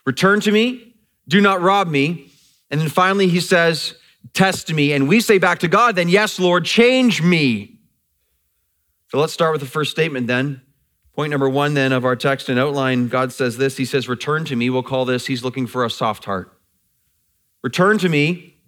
Return 0.04 0.40
to 0.40 0.52
me, 0.52 0.94
do 1.26 1.40
not 1.40 1.62
rob 1.62 1.88
me. 1.88 2.30
And 2.70 2.82
then 2.82 2.90
finally, 2.90 3.28
he 3.28 3.40
says, 3.40 3.94
Test 4.34 4.70
me. 4.74 4.92
And 4.92 5.08
we 5.08 5.22
say 5.22 5.38
back 5.38 5.60
to 5.60 5.68
God, 5.68 5.96
then, 5.96 6.10
Yes, 6.10 6.38
Lord, 6.38 6.66
change 6.66 7.22
me. 7.22 7.78
So 9.10 9.18
let's 9.18 9.32
start 9.32 9.52
with 9.52 9.62
the 9.62 9.66
first 9.66 9.90
statement 9.90 10.26
then. 10.26 10.60
Point 11.16 11.30
number 11.30 11.48
one, 11.48 11.72
then, 11.72 11.92
of 11.92 12.04
our 12.04 12.14
text 12.14 12.50
and 12.50 12.58
outline 12.58 13.08
God 13.08 13.32
says 13.32 13.56
this 13.56 13.78
He 13.78 13.86
says, 13.86 14.06
Return 14.06 14.44
to 14.44 14.54
me. 14.54 14.68
We'll 14.68 14.82
call 14.82 15.06
this, 15.06 15.28
He's 15.28 15.42
looking 15.42 15.66
for 15.66 15.82
a 15.82 15.88
soft 15.88 16.26
heart. 16.26 16.52
Return 17.62 17.96
to 17.96 18.10
me, 18.10 18.58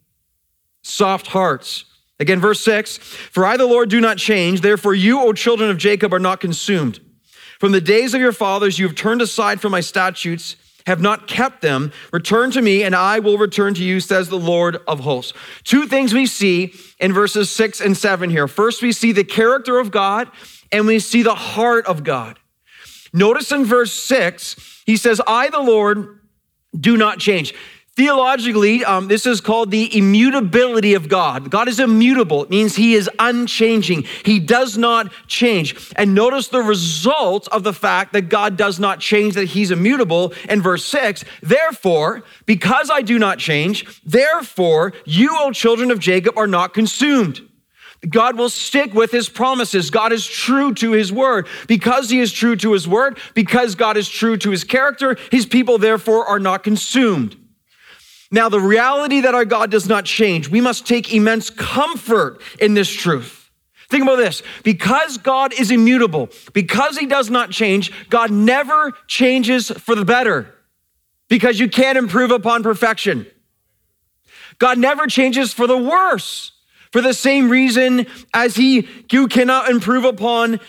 soft 0.80 1.26
hearts. 1.26 1.84
Again, 2.20 2.38
verse 2.38 2.60
six 2.60 2.98
For 2.98 3.44
I, 3.44 3.56
the 3.56 3.66
Lord, 3.66 3.88
do 3.88 4.00
not 4.00 4.18
change. 4.18 4.60
Therefore, 4.60 4.94
you, 4.94 5.20
O 5.20 5.32
children 5.32 5.70
of 5.70 5.78
Jacob, 5.78 6.14
are 6.14 6.20
not 6.20 6.38
consumed. 6.40 7.00
From 7.58 7.72
the 7.72 7.80
days 7.80 8.14
of 8.14 8.20
your 8.20 8.32
fathers, 8.32 8.78
you 8.78 8.86
have 8.86 8.96
turned 8.96 9.20
aside 9.20 9.60
from 9.60 9.72
my 9.72 9.80
statutes 9.80 10.56
have 10.86 11.00
not 11.00 11.26
kept 11.26 11.62
them. 11.62 11.92
Return 12.12 12.50
to 12.52 12.62
me, 12.62 12.82
and 12.82 12.94
I 12.94 13.18
will 13.18 13.38
return 13.38 13.74
to 13.74 13.84
you, 13.84 14.00
says 14.00 14.28
the 14.28 14.38
Lord 14.38 14.78
of 14.86 15.00
hosts. 15.00 15.32
Two 15.64 15.86
things 15.86 16.14
we 16.14 16.26
see 16.26 16.74
in 16.98 17.12
verses 17.12 17.50
six 17.50 17.80
and 17.80 17.96
seven 17.96 18.30
here. 18.30 18.48
First, 18.48 18.82
we 18.82 18.92
see 18.92 19.12
the 19.12 19.24
character 19.24 19.78
of 19.78 19.90
God, 19.90 20.28
and 20.72 20.86
we 20.86 20.98
see 20.98 21.22
the 21.22 21.34
heart 21.34 21.86
of 21.86 22.04
God. 22.04 22.38
Notice 23.12 23.52
in 23.52 23.64
verse 23.64 23.92
six, 23.92 24.82
he 24.86 24.96
says, 24.96 25.20
I, 25.26 25.50
the 25.50 25.60
Lord, 25.60 26.20
do 26.78 26.96
not 26.96 27.18
change. 27.18 27.54
Theologically, 28.00 28.82
um, 28.82 29.08
this 29.08 29.26
is 29.26 29.42
called 29.42 29.70
the 29.70 29.94
immutability 29.94 30.94
of 30.94 31.06
God. 31.06 31.50
God 31.50 31.68
is 31.68 31.78
immutable. 31.78 32.44
It 32.44 32.48
means 32.48 32.74
he 32.74 32.94
is 32.94 33.10
unchanging. 33.18 34.04
He 34.24 34.40
does 34.40 34.78
not 34.78 35.12
change. 35.26 35.92
And 35.96 36.14
notice 36.14 36.48
the 36.48 36.62
result 36.62 37.46
of 37.48 37.62
the 37.62 37.74
fact 37.74 38.14
that 38.14 38.30
God 38.30 38.56
does 38.56 38.80
not 38.80 39.00
change, 39.00 39.34
that 39.34 39.48
he's 39.48 39.70
immutable 39.70 40.32
in 40.48 40.62
verse 40.62 40.82
six. 40.82 41.26
Therefore, 41.42 42.22
because 42.46 42.88
I 42.88 43.02
do 43.02 43.18
not 43.18 43.38
change, 43.38 44.00
therefore, 44.02 44.94
you, 45.04 45.28
O 45.34 45.52
children 45.52 45.90
of 45.90 45.98
Jacob, 45.98 46.38
are 46.38 46.46
not 46.46 46.72
consumed. 46.72 47.46
God 48.08 48.38
will 48.38 48.48
stick 48.48 48.94
with 48.94 49.10
his 49.10 49.28
promises. 49.28 49.90
God 49.90 50.10
is 50.10 50.26
true 50.26 50.72
to 50.72 50.92
his 50.92 51.12
word. 51.12 51.46
Because 51.66 52.08
he 52.08 52.20
is 52.20 52.32
true 52.32 52.56
to 52.56 52.72
his 52.72 52.88
word, 52.88 53.18
because 53.34 53.74
God 53.74 53.98
is 53.98 54.08
true 54.08 54.38
to 54.38 54.50
his 54.50 54.64
character, 54.64 55.18
his 55.30 55.44
people 55.44 55.76
therefore 55.76 56.24
are 56.24 56.40
not 56.40 56.64
consumed. 56.64 57.36
Now, 58.30 58.48
the 58.48 58.60
reality 58.60 59.20
that 59.22 59.34
our 59.34 59.44
God 59.44 59.70
does 59.70 59.88
not 59.88 60.04
change, 60.04 60.48
we 60.48 60.60
must 60.60 60.86
take 60.86 61.12
immense 61.12 61.50
comfort 61.50 62.40
in 62.60 62.74
this 62.74 62.88
truth. 62.88 63.50
Think 63.88 64.04
about 64.04 64.16
this. 64.16 64.42
Because 64.62 65.18
God 65.18 65.52
is 65.52 65.72
immutable, 65.72 66.28
because 66.52 66.96
he 66.96 67.06
does 67.06 67.28
not 67.28 67.50
change, 67.50 67.92
God 68.08 68.30
never 68.30 68.92
changes 69.08 69.70
for 69.70 69.96
the 69.96 70.04
better 70.04 70.54
because 71.28 71.58
you 71.58 71.68
can't 71.68 71.98
improve 71.98 72.30
upon 72.30 72.62
perfection. 72.62 73.26
God 74.58 74.78
never 74.78 75.06
changes 75.06 75.52
for 75.52 75.66
the 75.66 75.76
worse 75.76 76.52
for 76.92 77.00
the 77.00 77.14
same 77.14 77.48
reason 77.48 78.06
as 78.34 78.56
he 78.56 78.88
you 79.10 79.28
cannot 79.28 79.70
improve 79.70 80.04
upon 80.04 80.60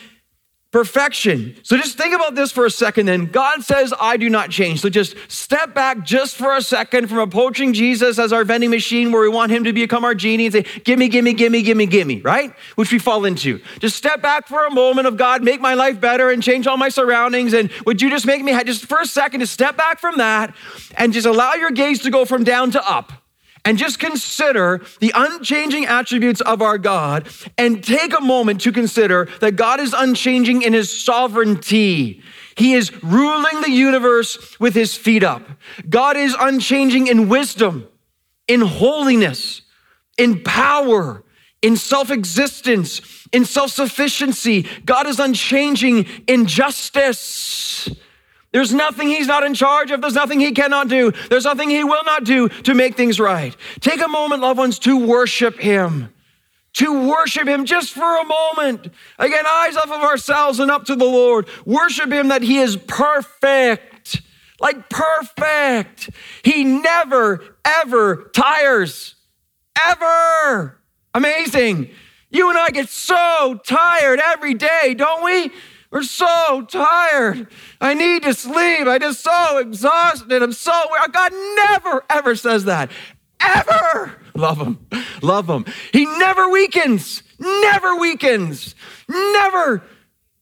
perfection. 0.72 1.56
So 1.64 1.76
just 1.76 1.98
think 1.98 2.16
about 2.16 2.34
this 2.34 2.52
for 2.52 2.66
a 2.66 2.72
second 2.72 3.06
then. 3.06 3.26
God 3.26 3.64
says, 3.64 3.94
I 4.00 4.16
do 4.16 4.30
not 4.30 4.50
change. 4.50 4.80
So 4.80 4.90
just 4.90 5.16
step 5.28 5.74
back 5.74 6.06
just 6.06 6.38
for 6.38 6.56
a 6.56 6.62
second 6.62 7.08
from 7.08 7.20
approaching 7.20 7.74
Jesus 7.74 8.18
as 8.18 8.32
our 8.32 8.46
vending 8.46 8.70
machine 8.70 9.12
where 9.12 9.22
we 9.22 9.28
want 9.28 9.52
him 9.52 9.66
to 9.66 9.74
become 9.74 10.06
our 10.06 10.16
genie 10.16 10.46
and 10.46 10.54
say, 10.54 10.66
gimme, 10.84 11.10
gimme, 11.10 11.34
gimme, 11.34 11.62
gimme, 11.62 11.86
gimme, 11.86 12.22
right? 12.22 12.56
Which 12.76 12.92
we 12.92 13.00
fall 13.00 13.26
into. 13.26 13.60
Just 13.80 13.98
step 13.98 14.22
back 14.22 14.48
for 14.48 14.66
a 14.66 14.72
moment 14.72 15.08
of 15.08 15.18
God, 15.18 15.44
make 15.44 15.60
my 15.60 15.74
life 15.74 16.00
better 16.00 16.30
and 16.30 16.42
change 16.42 16.68
all 16.68 16.78
my 16.78 16.90
surroundings. 16.90 17.54
And 17.54 17.70
would 17.86 18.02
you 18.02 18.10
just 18.10 18.26
make 18.26 18.42
me, 18.42 18.58
just 18.64 18.86
for 18.86 19.02
a 19.02 19.06
second, 19.06 19.42
to 19.42 19.48
step 19.48 19.76
back 19.76 20.00
from 20.00 20.18
that 20.20 20.56
and 20.96 21.12
just 21.12 21.28
allow 21.28 21.54
your 21.56 21.72
gaze 21.72 22.00
to 22.04 22.10
go 22.10 22.24
from 22.24 22.46
down 22.46 22.72
to 22.72 22.90
up 22.90 23.21
and 23.64 23.78
just 23.78 24.00
consider 24.00 24.82
the 25.00 25.12
unchanging 25.14 25.86
attributes 25.86 26.42
of 26.42 26.62
our 26.62 26.78
God 26.78 27.30
and 27.58 27.84
take 27.84 28.18
a 28.18 28.22
moment 28.22 28.62
to 28.62 28.72
consider 28.72 29.28
that 29.40 29.56
God 29.56 29.80
is 29.80 29.94
unchanging 29.94 30.62
in 30.64 30.74
his 30.74 30.92
sovereignty. 31.04 32.24
He 32.56 32.74
is 32.74 33.04
ruling 33.04 33.62
the 33.62 33.72
universe 33.72 34.60
with 34.60 34.74
his 34.74 34.96
feet 34.96 35.24
up. 35.24 35.44
God 35.90 36.18
is 36.18 36.36
unchanging 36.40 37.08
in 37.08 37.30
wisdom, 37.30 37.88
in 38.48 38.62
holiness, 38.62 39.62
in 40.18 40.44
power, 40.44 41.24
in 41.62 41.78
self 41.78 42.12
existence, 42.12 43.28
in 43.32 43.46
self 43.46 43.72
sufficiency. 43.72 44.68
God 44.86 45.08
is 45.08 45.20
unchanging 45.20 46.06
in 46.28 46.48
justice. 46.48 47.90
There's 48.52 48.74
nothing 48.74 49.08
he's 49.08 49.28
not 49.28 49.44
in 49.44 49.54
charge 49.54 49.92
of. 49.92 50.02
There's 50.02 50.14
nothing 50.14 50.40
he 50.40 50.52
cannot 50.52 50.90
do. 50.90 51.12
There's 51.30 51.46
nothing 51.46 51.70
he 51.70 51.84
will 51.84 52.04
not 52.04 52.26
do 52.26 52.50
to 52.50 52.74
make 52.74 52.96
things 52.96 53.20
right. 53.20 53.56
Take 53.80 54.02
a 54.02 54.08
moment, 54.08 54.42
loved 54.42 54.60
ones, 54.60 54.80
to 54.80 55.06
worship 55.06 55.60
him. 55.60 56.14
To 56.74 57.10
worship 57.10 57.48
him 57.48 57.66
just 57.66 57.94
for 57.94 58.20
a 58.20 58.26
moment. 58.26 58.90
Again, 59.18 59.46
eyes 59.48 59.76
off 59.78 59.92
of 59.92 60.02
ourselves 60.02 60.60
and 60.60 60.70
up 60.70 60.86
to 60.86 60.96
the 60.96 61.06
Lord. 61.06 61.48
Worship 61.66 62.12
him 62.12 62.28
that 62.30 62.42
he 62.42 62.58
is 62.58 62.76
perfect. 62.76 64.22
Like 64.60 64.90
perfect. 64.90 66.10
He 66.44 66.64
never, 66.64 67.58
ever 67.64 68.32
tires. 68.34 69.16
Ever. 69.88 70.78
Amazing. 71.14 71.90
You 72.30 72.50
and 72.50 72.58
I 72.58 72.70
get 72.70 72.90
so 72.90 73.60
tired 73.66 74.20
every 74.24 74.54
day, 74.54 74.94
don't 74.96 75.24
we? 75.24 75.52
We're 75.92 76.04
so 76.04 76.66
tired. 76.70 77.48
I 77.82 77.94
need 77.94 78.24
to 78.24 78.34
sleep. 78.34 78.88
I 78.88 78.98
just 78.98 79.20
so 79.20 79.58
exhausted. 79.58 80.42
I'm 80.42 80.54
so 80.54 80.72
God 81.12 81.34
never 81.56 82.06
ever 82.10 82.36
says 82.36 82.66
that. 82.66 82.90
Ever. 83.42 84.18
Love 84.34 84.58
him. 84.58 84.88
Love 85.22 85.50
him. 85.50 85.66
He 85.92 86.06
never 86.06 86.50
weakens. 86.50 87.24
Never 87.40 87.98
weakens. 87.98 88.74
Never. 89.10 89.84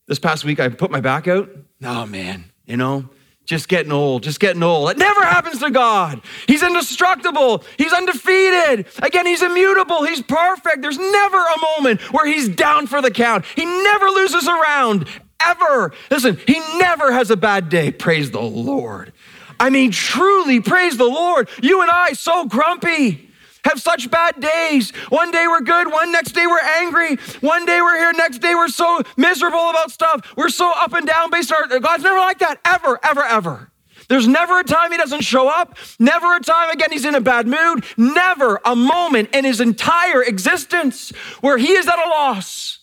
This 0.08 0.20
past 0.20 0.46
week 0.46 0.60
I 0.60 0.70
put 0.70 0.91
my 0.91 1.01
back 1.01 1.27
out. 1.27 1.50
Oh 1.84 2.06
man, 2.06 2.51
you 2.65 2.77
know, 2.77 3.10
just 3.46 3.70
getting 3.70 3.91
old, 3.91 4.22
just 4.22 4.39
getting 4.39 4.62
old. 4.62 4.91
It 4.91 4.98
never 5.00 5.24
happens 5.24 5.60
to 5.60 5.72
God. 5.72 6.22
He's 6.46 6.62
indestructible. 6.62 7.63
He's 7.77 7.94
undefeated. 7.94 8.86
Again, 9.01 9.25
he's 9.25 9.41
immutable. 9.41 10.03
He's 10.03 10.22
perfect. 10.22 10.84
There's 10.84 11.00
never 11.00 11.38
a 11.38 11.60
moment 11.79 12.01
where 12.13 12.27
he's 12.27 12.50
down 12.50 12.86
for 12.86 13.01
the 13.01 13.10
count. 13.10 13.46
He 13.56 13.65
never 13.65 14.06
loses 14.08 14.48
around 14.48 15.08
ever. 15.41 15.93
Listen, 16.10 16.39
he 16.48 16.60
never 16.77 17.12
has 17.12 17.29
a 17.31 17.38
bad 17.38 17.69
day. 17.69 17.91
Praise 17.91 18.31
the 18.31 18.41
Lord. 18.41 19.13
I 19.60 19.69
mean, 19.69 19.91
truly, 19.91 20.62
praise 20.62 20.98
the 20.98 21.05
Lord. 21.05 21.50
You 21.62 21.81
and 21.81 21.91
I, 21.91 22.13
so 22.13 22.46
grumpy 22.46 23.29
have 23.65 23.81
such 23.81 24.10
bad 24.10 24.39
days. 24.39 24.91
One 25.10 25.31
day 25.31 25.46
we're 25.48 25.62
good, 25.62 25.91
one 25.91 26.12
next 26.12 26.31
day 26.31 26.48
we're 26.48 26.62
angry. 26.62 27.17
One 27.41 27.65
day 27.65 27.81
we're 27.81 27.98
here, 27.98 28.13
next 28.13 28.39
day 28.39 28.55
we're 28.55 28.69
so 28.69 29.01
miserable 29.17 29.69
about 29.69 29.91
stuff. 29.91 30.34
We're 30.38 30.50
so 30.50 30.72
up 30.75 30.93
and 30.93 31.05
down 31.05 31.29
based 31.29 31.51
on 31.51 31.72
our, 31.72 31.79
God's 31.79 32.03
never 32.03 32.19
like 32.19 32.39
that, 32.39 32.60
ever, 32.63 33.00
ever, 33.03 33.24
ever. 33.24 33.72
There's 34.08 34.27
never 34.27 34.60
a 34.60 34.63
time 34.63 34.91
he 34.91 34.98
doesn't 34.98 35.22
show 35.22 35.48
up. 35.48 35.77
Never 36.00 36.36
a 36.36 36.39
time 36.39 36.72
again 36.72 36.91
he's 36.91 37.05
in 37.05 37.15
a 37.15 37.22
bad 37.22 37.48
mood. 37.48 37.84
Never 37.96 38.60
a 38.65 38.75
moment 38.75 39.36
in 39.36 39.46
his 39.46 39.62
entire 39.62 40.24
existence 40.24 41.12
where 41.41 41.58
he 41.58 41.74
is 41.74 41.88
at 41.88 42.00
a 42.00 42.10
loss 42.10 42.78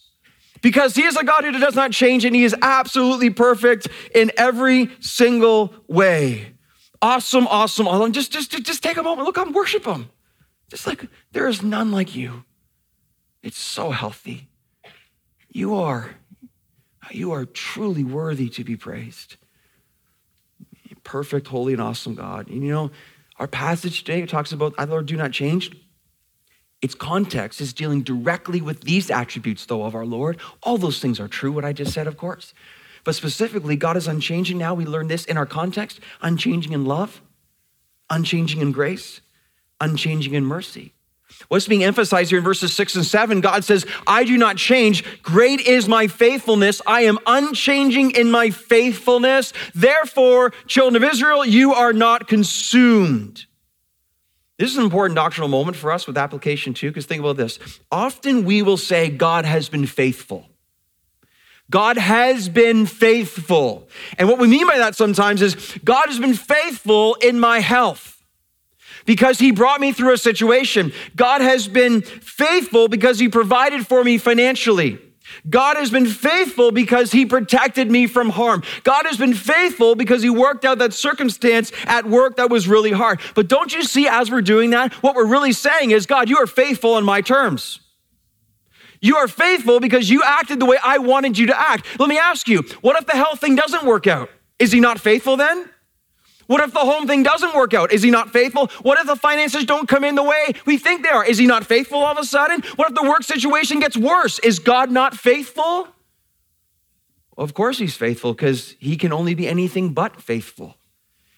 because 0.66 0.96
he 0.96 1.04
is 1.04 1.14
a 1.14 1.22
God 1.22 1.44
who 1.44 1.52
does 1.52 1.76
not 1.76 1.92
change 1.92 2.24
and 2.24 2.34
he 2.34 2.42
is 2.42 2.52
absolutely 2.60 3.30
perfect 3.30 3.86
in 4.12 4.32
every 4.36 4.90
single 4.98 5.72
way. 5.86 6.54
Awesome, 7.00 7.46
awesome, 7.46 7.86
awesome. 7.86 8.10
Just, 8.10 8.32
just, 8.32 8.50
just 8.50 8.82
take 8.82 8.96
a 8.96 9.02
moment, 9.04 9.26
look 9.26 9.38
up 9.38 9.48
worship 9.52 9.84
him. 9.84 10.10
Just 10.68 10.88
like 10.88 11.06
there 11.30 11.46
is 11.46 11.62
none 11.62 11.92
like 11.92 12.16
you. 12.16 12.42
It's 13.44 13.60
so 13.60 13.92
healthy. 13.92 14.48
You 15.48 15.76
are, 15.76 16.16
you 17.12 17.30
are 17.30 17.44
truly 17.44 18.02
worthy 18.02 18.48
to 18.48 18.64
be 18.64 18.74
praised. 18.74 19.36
Perfect, 21.04 21.46
holy, 21.46 21.74
and 21.74 21.82
awesome 21.82 22.16
God. 22.16 22.48
And 22.48 22.64
you 22.64 22.72
know, 22.72 22.90
our 23.38 23.46
passage 23.46 24.02
today 24.02 24.26
talks 24.26 24.50
about, 24.50 24.74
I, 24.78 24.82
Lord, 24.82 25.06
do 25.06 25.16
not 25.16 25.30
change. 25.30 25.70
Its 26.86 26.94
context 26.94 27.60
is 27.60 27.72
dealing 27.72 28.02
directly 28.02 28.60
with 28.60 28.82
these 28.82 29.10
attributes, 29.10 29.66
though, 29.66 29.82
of 29.82 29.96
our 29.96 30.06
Lord. 30.06 30.38
All 30.62 30.78
those 30.78 31.00
things 31.00 31.18
are 31.18 31.26
true, 31.26 31.50
what 31.50 31.64
I 31.64 31.72
just 31.72 31.92
said, 31.92 32.06
of 32.06 32.16
course. 32.16 32.54
But 33.02 33.16
specifically, 33.16 33.74
God 33.74 33.96
is 33.96 34.06
unchanging 34.06 34.56
now. 34.56 34.72
We 34.72 34.84
learn 34.84 35.08
this 35.08 35.24
in 35.24 35.36
our 35.36 35.46
context 35.46 35.98
unchanging 36.22 36.72
in 36.72 36.84
love, 36.84 37.20
unchanging 38.08 38.60
in 38.60 38.70
grace, 38.70 39.20
unchanging 39.80 40.34
in 40.34 40.44
mercy. 40.44 40.92
What's 41.48 41.66
being 41.66 41.82
emphasized 41.82 42.30
here 42.30 42.38
in 42.38 42.44
verses 42.44 42.72
six 42.72 42.94
and 42.94 43.04
seven? 43.04 43.40
God 43.40 43.64
says, 43.64 43.84
I 44.06 44.22
do 44.22 44.38
not 44.38 44.56
change. 44.56 45.02
Great 45.24 45.62
is 45.62 45.88
my 45.88 46.06
faithfulness. 46.06 46.80
I 46.86 47.00
am 47.00 47.18
unchanging 47.26 48.12
in 48.12 48.30
my 48.30 48.50
faithfulness. 48.50 49.52
Therefore, 49.74 50.52
children 50.68 51.02
of 51.02 51.10
Israel, 51.10 51.44
you 51.44 51.74
are 51.74 51.92
not 51.92 52.28
consumed. 52.28 53.45
This 54.58 54.70
is 54.70 54.78
an 54.78 54.84
important 54.84 55.16
doctrinal 55.16 55.48
moment 55.48 55.76
for 55.76 55.92
us 55.92 56.06
with 56.06 56.16
application 56.16 56.72
too, 56.72 56.88
because 56.88 57.06
think 57.06 57.20
about 57.20 57.36
this. 57.36 57.58
Often 57.92 58.44
we 58.44 58.62
will 58.62 58.78
say, 58.78 59.10
God 59.10 59.44
has 59.44 59.68
been 59.68 59.86
faithful. 59.86 60.46
God 61.70 61.96
has 61.98 62.48
been 62.48 62.86
faithful. 62.86 63.88
And 64.18 64.28
what 64.28 64.38
we 64.38 64.46
mean 64.48 64.66
by 64.66 64.78
that 64.78 64.94
sometimes 64.94 65.42
is 65.42 65.76
God 65.84 66.06
has 66.06 66.18
been 66.18 66.34
faithful 66.34 67.14
in 67.16 67.40
my 67.40 67.58
health 67.58 68.24
because 69.04 69.38
he 69.38 69.50
brought 69.50 69.80
me 69.80 69.92
through 69.92 70.12
a 70.12 70.18
situation. 70.18 70.92
God 71.16 71.40
has 71.40 71.68
been 71.68 72.02
faithful 72.02 72.88
because 72.88 73.18
he 73.18 73.28
provided 73.28 73.86
for 73.86 74.04
me 74.04 74.16
financially. 74.16 74.98
God 75.48 75.76
has 75.76 75.90
been 75.90 76.06
faithful 76.06 76.72
because 76.72 77.12
he 77.12 77.26
protected 77.26 77.90
me 77.90 78.06
from 78.06 78.30
harm. 78.30 78.62
God 78.84 79.06
has 79.06 79.16
been 79.16 79.34
faithful 79.34 79.94
because 79.94 80.22
he 80.22 80.30
worked 80.30 80.64
out 80.64 80.78
that 80.78 80.92
circumstance 80.92 81.72
at 81.84 82.06
work 82.06 82.36
that 82.36 82.50
was 82.50 82.68
really 82.68 82.92
hard. 82.92 83.20
But 83.34 83.48
don't 83.48 83.72
you 83.72 83.82
see, 83.82 84.08
as 84.08 84.30
we're 84.30 84.42
doing 84.42 84.70
that, 84.70 84.92
what 84.94 85.14
we're 85.14 85.26
really 85.26 85.52
saying 85.52 85.90
is, 85.90 86.06
God, 86.06 86.28
you 86.28 86.38
are 86.38 86.46
faithful 86.46 86.94
on 86.94 87.04
my 87.04 87.20
terms. 87.20 87.80
You 89.00 89.16
are 89.16 89.28
faithful 89.28 89.78
because 89.78 90.10
you 90.10 90.22
acted 90.24 90.58
the 90.58 90.66
way 90.66 90.78
I 90.82 90.98
wanted 90.98 91.38
you 91.38 91.46
to 91.46 91.58
act. 91.58 91.86
Let 91.98 92.08
me 92.08 92.18
ask 92.18 92.48
you, 92.48 92.62
what 92.80 92.96
if 92.96 93.06
the 93.06 93.12
health 93.12 93.40
thing 93.40 93.54
doesn't 93.54 93.84
work 93.84 94.06
out? 94.06 94.30
Is 94.58 94.72
he 94.72 94.80
not 94.80 94.98
faithful 94.98 95.36
then? 95.36 95.68
What 96.46 96.62
if 96.62 96.72
the 96.72 96.80
home 96.80 97.06
thing 97.06 97.22
doesn't 97.22 97.54
work 97.54 97.74
out? 97.74 97.92
Is 97.92 98.02
he 98.02 98.10
not 98.10 98.32
faithful? 98.32 98.68
What 98.82 98.98
if 98.98 99.06
the 99.06 99.16
finances 99.16 99.64
don't 99.64 99.88
come 99.88 100.04
in 100.04 100.14
the 100.14 100.22
way 100.22 100.54
we 100.64 100.78
think 100.78 101.02
they 101.02 101.08
are? 101.08 101.24
Is 101.24 101.38
he 101.38 101.46
not 101.46 101.64
faithful 101.64 101.98
all 101.98 102.12
of 102.12 102.18
a 102.18 102.24
sudden? 102.24 102.62
What 102.76 102.88
if 102.88 102.94
the 102.94 103.08
work 103.08 103.22
situation 103.22 103.80
gets 103.80 103.96
worse? 103.96 104.38
Is 104.40 104.58
God 104.58 104.90
not 104.90 105.16
faithful? 105.16 105.88
Well, 107.36 107.44
of 107.44 107.54
course 107.54 107.78
he's 107.78 107.96
faithful 107.96 108.32
because 108.32 108.76
he 108.78 108.96
can 108.96 109.12
only 109.12 109.34
be 109.34 109.48
anything 109.48 109.92
but 109.92 110.22
faithful. 110.22 110.76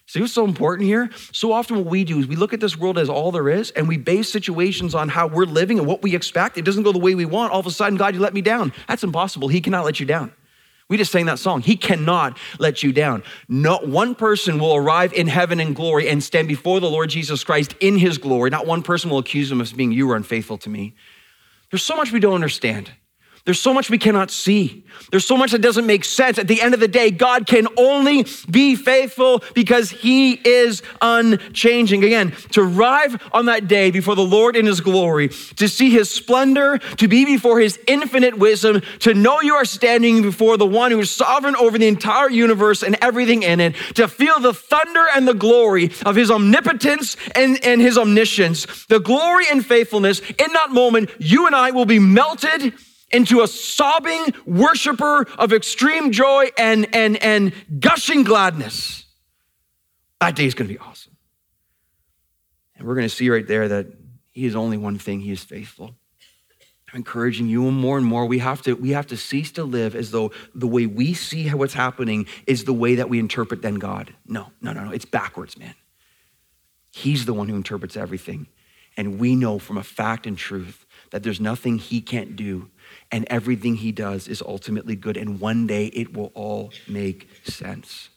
See 0.06 0.22
what's 0.22 0.33
so 0.33 0.46
important 0.46 0.88
here? 0.88 1.11
So 1.33 1.52
often, 1.52 1.76
what 1.76 1.87
we 1.87 2.02
do 2.02 2.18
is 2.18 2.26
we 2.26 2.37
look 2.37 2.54
at 2.54 2.61
this 2.61 2.78
world 2.78 2.96
as 2.96 3.11
all 3.11 3.30
there 3.30 3.50
is, 3.50 3.70
and 3.72 3.87
we 3.87 3.98
base 3.98 4.33
situations 4.33 4.94
on 4.94 5.11
how 5.11 5.26
we're 5.26 5.44
living 5.44 5.78
and 5.78 5.87
what 5.87 6.02
we 6.02 6.14
expect. 6.14 6.56
It 6.56 6.64
doesn't 6.64 6.83
go 6.83 6.92
the 6.92 6.98
way 6.98 7.14
we 7.14 7.26
want. 7.26 7.52
All 7.52 7.61
of 7.61 7.66
a 7.66 7.70
sudden, 7.70 7.98
God, 7.98 8.14
you 8.14 8.20
let 8.20 8.33
me 8.33 8.40
down. 8.40 8.72
That's 8.88 9.04
impossible. 9.04 9.48
He 9.48 9.61
cannot 9.61 9.85
let 9.85 10.00
you 10.00 10.06
down. 10.06 10.33
We 10.88 10.96
just 10.96 11.12
sang 11.12 11.27
that 11.27 11.38
song. 11.38 11.61
He 11.61 11.77
cannot 11.77 12.38
let 12.59 12.83
you 12.83 12.92
down. 12.92 13.22
Not 13.46 13.87
one 13.87 14.14
person 14.14 14.59
will 14.59 14.74
arrive 14.74 15.12
in 15.12 15.27
heaven 15.27 15.61
in 15.61 15.74
glory 15.74 16.09
and 16.09 16.22
stand 16.22 16.48
before 16.48 16.81
the 16.81 16.88
Lord 16.88 17.11
Jesus 17.11 17.44
Christ 17.44 17.74
in 17.81 17.98
his 17.98 18.16
glory. 18.16 18.48
Not 18.48 18.66
one 18.66 18.83
person 18.83 19.11
will 19.11 19.18
accuse 19.18 19.53
him 19.53 19.61
of 19.61 19.77
being, 19.77 19.92
You 19.92 20.07
were 20.07 20.16
unfaithful 20.16 20.57
to 20.59 20.70
me. 20.70 20.94
There's 21.70 21.83
so 21.83 21.96
much 21.96 22.11
we 22.11 22.20
don't 22.20 22.35
understand. 22.35 22.90
There's 23.48 23.58
so 23.58 23.72
much 23.72 23.88
we 23.88 23.96
cannot 23.96 24.30
see. 24.30 24.84
There's 25.11 25.24
so 25.24 25.34
much 25.34 25.52
that 25.52 25.62
doesn't 25.62 25.87
make 25.87 26.04
sense. 26.04 26.38
At 26.38 26.48
the 26.48 26.61
end 26.61 26.74
of 26.74 26.80
the 26.80 26.88
day, 26.88 27.11
God 27.11 27.46
can 27.46 27.66
only 27.78 28.26
be 28.50 28.76
faithful 28.76 29.42
because 29.54 29.88
He 29.88 30.34
is 30.34 30.82
unchanging. 31.00 32.04
Again, 32.04 32.34
to 32.50 32.61
arrive 32.61 33.16
on 33.32 33.46
that 33.46 33.66
day 33.66 33.90
before 33.90 34.16
the 34.16 34.20
Lord 34.20 34.54
in 34.54 34.66
His 34.66 34.82
glory, 34.82 35.28
to 35.56 35.66
see 35.66 35.88
His 35.88 36.11
splendor, 36.11 36.76
to 36.76 37.08
be 37.08 37.24
before 37.24 37.58
His 37.58 37.80
infinite 37.87 38.37
wisdom, 38.37 38.82
to 38.98 39.14
know 39.14 39.40
you 39.40 39.54
are 39.54 39.64
standing 39.64 40.20
before 40.20 40.58
the 40.58 40.66
one 40.66 40.90
who 40.90 41.00
is 41.00 41.11
sovereign 41.11 41.56
over 41.56 41.78
the 41.78 41.88
entire 41.88 42.28
universe 42.28 42.82
and 42.82 42.98
everything 43.00 43.44
in 43.44 43.61
it, 43.61 43.74
to 43.94 44.08
feel 44.08 44.40
the 44.40 44.52
thunder 44.52 45.06
and 45.14 45.26
the 45.26 45.32
glory 45.32 45.90
of 46.04 46.16
His 46.16 46.30
omnipotence 46.30 47.16
and, 47.34 47.64
and 47.64 47.80
His 47.80 47.96
omniscience, 47.96 48.84
the 48.90 49.00
glory 49.00 49.46
and 49.50 49.64
faithfulness, 49.64 50.20
in 50.20 50.52
that 50.52 50.70
moment, 50.70 51.08
you 51.18 51.46
and 51.46 51.56
I 51.56 51.70
will 51.70 51.87
be 51.87 51.98
melted 51.98 52.74
into 53.11 53.42
a 53.42 53.49
sobbing 53.49 54.35
worshiper 54.44 55.27
of 55.38 55.53
extreme 55.53 56.12
joy 56.12 56.51
and, 56.59 56.94
and, 56.94 57.23
and 57.23 57.53
gushing 57.81 58.23
gladness. 58.23 59.05
That 60.21 60.37
day 60.37 60.47
is 60.47 60.55
going 60.55 60.68
to 60.68 60.75
be 60.75 60.81
awesome. 60.81 61.16
And 62.77 62.87
we're 62.87 62.94
going 62.94 63.09
to 63.09 63.14
see 63.14 63.31
right 63.31 63.47
there 63.47 63.68
that 63.68 63.87
he 64.33 64.47
is 64.47 64.55
only 64.55 64.77
one 64.77 64.99
thing, 64.99 65.21
he 65.21 65.33
is 65.33 65.42
faithful. 65.42 65.94
I'm 66.92 66.99
encouraging 66.99 67.49
you 67.49 67.71
more 67.71 67.99
and 67.99 68.07
more. 68.07 68.25
We 68.25 68.38
have 68.38 68.62
to, 68.62 68.75
we 68.75 68.90
have 68.90 69.07
to 69.09 69.16
cease 69.16 69.53
to 69.53 69.64
live 69.64 69.94
as 69.94 70.11
though 70.11 70.33
the 70.55 70.66
way 70.66 70.87
we 70.87 71.12
see 71.12 71.49
what's 71.51 71.75
happening 71.75 72.27
is 72.47 72.64
the 72.64 72.73
way 72.73 72.94
that 72.94 73.11
we 73.11 73.18
interpret 73.18 73.61
then 73.61 73.75
God. 73.75 74.14
No, 74.27 74.53
no, 74.62 74.73
no, 74.73 74.85
no. 74.85 74.90
It's 74.90 75.05
backwards, 75.05 75.59
man. 75.59 75.75
He's 76.92 77.27
the 77.27 77.35
one 77.35 77.49
who 77.49 77.57
interprets 77.57 77.97
everything. 77.97 78.47
And 78.97 79.21
we 79.21 79.37
know 79.37 79.59
from 79.59 79.77
a 79.77 79.83
fact 79.83 80.27
and 80.27 80.38
truth 80.38 80.87
that 81.11 81.23
there's 81.23 81.40
nothing 81.40 81.79
he 81.79 82.01
can't 82.01 82.37
do 82.37 82.71
and 83.11 83.27
everything 83.31 83.77
he 83.77 83.92
does 83.92 84.29
is 84.29 84.42
ultimately 84.42 84.97
good. 84.97 85.16
And 85.16 85.40
one 85.40 85.66
day 85.66 85.87
it 85.87 86.14
will 86.14 86.31
all 86.35 86.73
make 86.87 87.29
sense. 87.44 88.11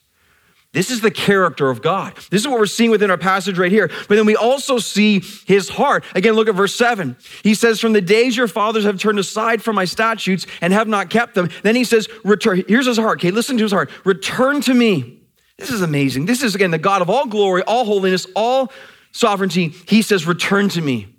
This 0.74 0.90
is 0.90 1.02
the 1.02 1.12
character 1.12 1.70
of 1.70 1.82
God. 1.82 2.16
This 2.30 2.42
is 2.42 2.48
what 2.48 2.58
we're 2.58 2.66
seeing 2.66 2.92
within 2.92 3.12
our 3.12 3.18
passage 3.18 3.58
right 3.58 3.72
here. 3.72 3.90
But 4.08 4.16
then 4.16 4.26
we 4.26 4.38
also 4.38 4.78
see 4.78 5.22
his 5.46 5.68
heart. 5.68 6.06
Again, 6.16 6.34
look 6.34 6.48
at 6.48 6.56
verse 6.56 6.74
7. 6.74 7.18
He 7.44 7.56
says, 7.56 7.82
From 7.82 7.92
the 7.92 8.00
days 8.00 8.38
your 8.38 8.48
fathers 8.48 8.86
have 8.86 8.98
turned 8.98 9.20
aside 9.20 9.62
from 9.62 9.76
my 9.76 9.84
statutes 9.84 10.48
and 10.62 10.72
have 10.72 10.88
not 10.88 11.10
kept 11.10 11.36
them. 11.36 11.50
Then 11.64 11.76
he 11.76 11.84
says, 11.84 12.08
Return. 12.24 12.64
Here's 12.70 12.86
his 12.86 12.98
heart. 12.98 13.20
Okay, 13.20 13.32
listen 13.32 13.58
to 13.58 13.64
his 13.64 13.74
heart. 13.74 13.90
Return 14.06 14.62
to 14.62 14.74
me. 14.74 15.22
This 15.58 15.72
is 15.72 15.82
amazing. 15.82 16.26
This 16.26 16.42
is, 16.42 16.56
again, 16.56 16.72
the 16.72 16.78
God 16.78 17.02
of 17.02 17.10
all 17.10 17.28
glory, 17.28 17.64
all 17.64 17.84
holiness, 17.84 18.26
all 18.34 18.72
sovereignty. 19.12 19.70
He 19.88 20.02
says, 20.02 20.26
Return 20.26 20.70
to 20.70 20.82
me. 20.82 21.11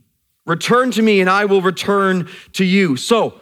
Return 0.46 0.90
to 0.92 1.02
me, 1.02 1.20
and 1.20 1.30
I 1.30 1.44
will 1.44 1.62
return 1.62 2.28
to 2.54 2.64
you. 2.64 2.96
So, 2.96 3.40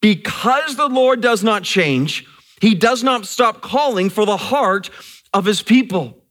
because 0.00 0.76
the 0.76 0.88
Lord 0.88 1.20
does 1.20 1.44
not 1.44 1.62
change, 1.62 2.26
he 2.60 2.74
does 2.74 3.02
not 3.02 3.26
stop 3.26 3.60
calling 3.60 4.08
for 4.08 4.24
the 4.24 4.36
heart 4.36 4.90
of 5.34 5.44
his 5.44 5.62
people. 5.62 6.24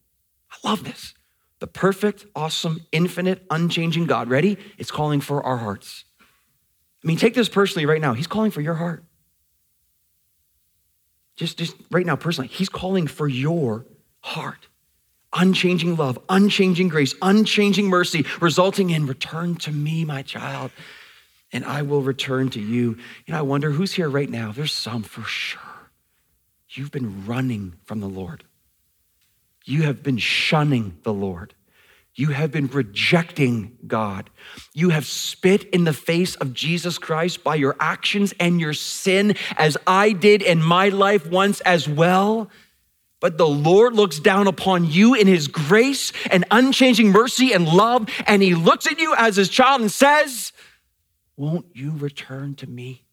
I 0.52 0.68
love 0.68 0.84
this. 0.84 1.14
The 1.60 1.68
perfect, 1.68 2.26
awesome, 2.36 2.86
infinite, 2.92 3.46
unchanging 3.52 4.08
God. 4.08 4.30
Ready? 4.30 4.58
It's 4.78 4.92
calling 4.92 5.22
for 5.22 5.46
our 5.46 5.58
hearts. 5.58 6.06
I 7.04 7.08
mean, 7.08 7.18
take 7.18 7.34
this 7.34 7.50
personally 7.50 7.86
right 7.86 8.02
now. 8.02 8.14
He's 8.14 8.28
calling 8.28 8.52
for 8.52 8.62
your 8.62 8.76
heart. 8.76 9.04
Just, 11.36 11.58
just 11.58 11.76
right 11.92 12.06
now, 12.06 12.16
personally, 12.16 12.48
he's 12.48 12.70
calling 12.70 13.08
for 13.08 13.28
your 13.28 13.86
heart. 14.20 14.68
Unchanging 15.34 15.96
love, 15.96 16.20
unchanging 16.30 16.90
grace, 16.90 17.16
unchanging 17.22 17.88
mercy, 17.88 18.26
resulting 18.40 18.90
in 18.90 19.08
return 19.08 19.56
to 19.56 19.72
me, 19.72 20.04
my 20.06 20.22
child 20.22 20.72
and 21.54 21.66
I 21.66 21.82
will 21.82 22.02
return 22.02 22.50
to 22.52 22.62
you. 22.62 22.98
And 23.28 23.36
I 23.36 23.42
wonder 23.42 23.72
who's 23.72 23.94
here 23.94 24.10
right 24.10 24.30
now. 24.30 24.52
There's 24.52 24.74
some 24.74 25.04
for 25.04 25.24
sure. 25.24 25.62
You've 26.70 26.92
been 26.92 27.26
running 27.26 27.74
from 27.84 28.00
the 28.00 28.08
Lord. 28.08 28.44
You 29.66 29.84
have 29.84 30.02
been 30.02 30.18
shunning 30.18 30.98
the 31.04 31.14
Lord. 31.14 31.54
You 32.14 32.28
have 32.30 32.52
been 32.52 32.68
rejecting 32.68 33.78
God. 33.88 34.30
You 34.74 34.90
have 34.90 35.06
spit 35.06 35.64
in 35.66 35.84
the 35.84 35.94
face 35.94 36.36
of 36.36 36.54
Jesus 36.54 36.98
Christ 36.98 37.44
by 37.44 37.56
your 37.56 37.76
actions 37.80 38.34
and 38.40 38.60
your 38.60 38.74
sin, 38.74 39.36
as 39.58 39.78
I 39.88 40.12
did 40.12 40.42
in 40.42 40.62
my 40.62 40.90
life 40.90 41.26
once 41.26 41.62
as 41.62 41.88
well. 41.88 42.50
But 43.22 43.38
the 43.38 43.48
Lord 43.48 43.94
looks 43.94 44.20
down 44.20 44.48
upon 44.48 44.90
you 44.90 45.14
in 45.14 45.28
his 45.28 45.48
grace 45.48 46.12
and 46.30 46.44
unchanging 46.52 47.12
mercy 47.12 47.54
and 47.54 47.68
love, 47.68 48.10
and 48.26 48.42
he 48.42 48.56
looks 48.56 48.88
at 48.88 49.00
you 49.00 49.14
as 49.16 49.38
his 49.38 49.48
child 49.48 49.80
and 49.80 49.92
says, 49.92 50.52
Won't 51.38 51.68
you 51.74 51.92
return 51.92 52.56
to 52.56 52.68
me? 52.68 53.06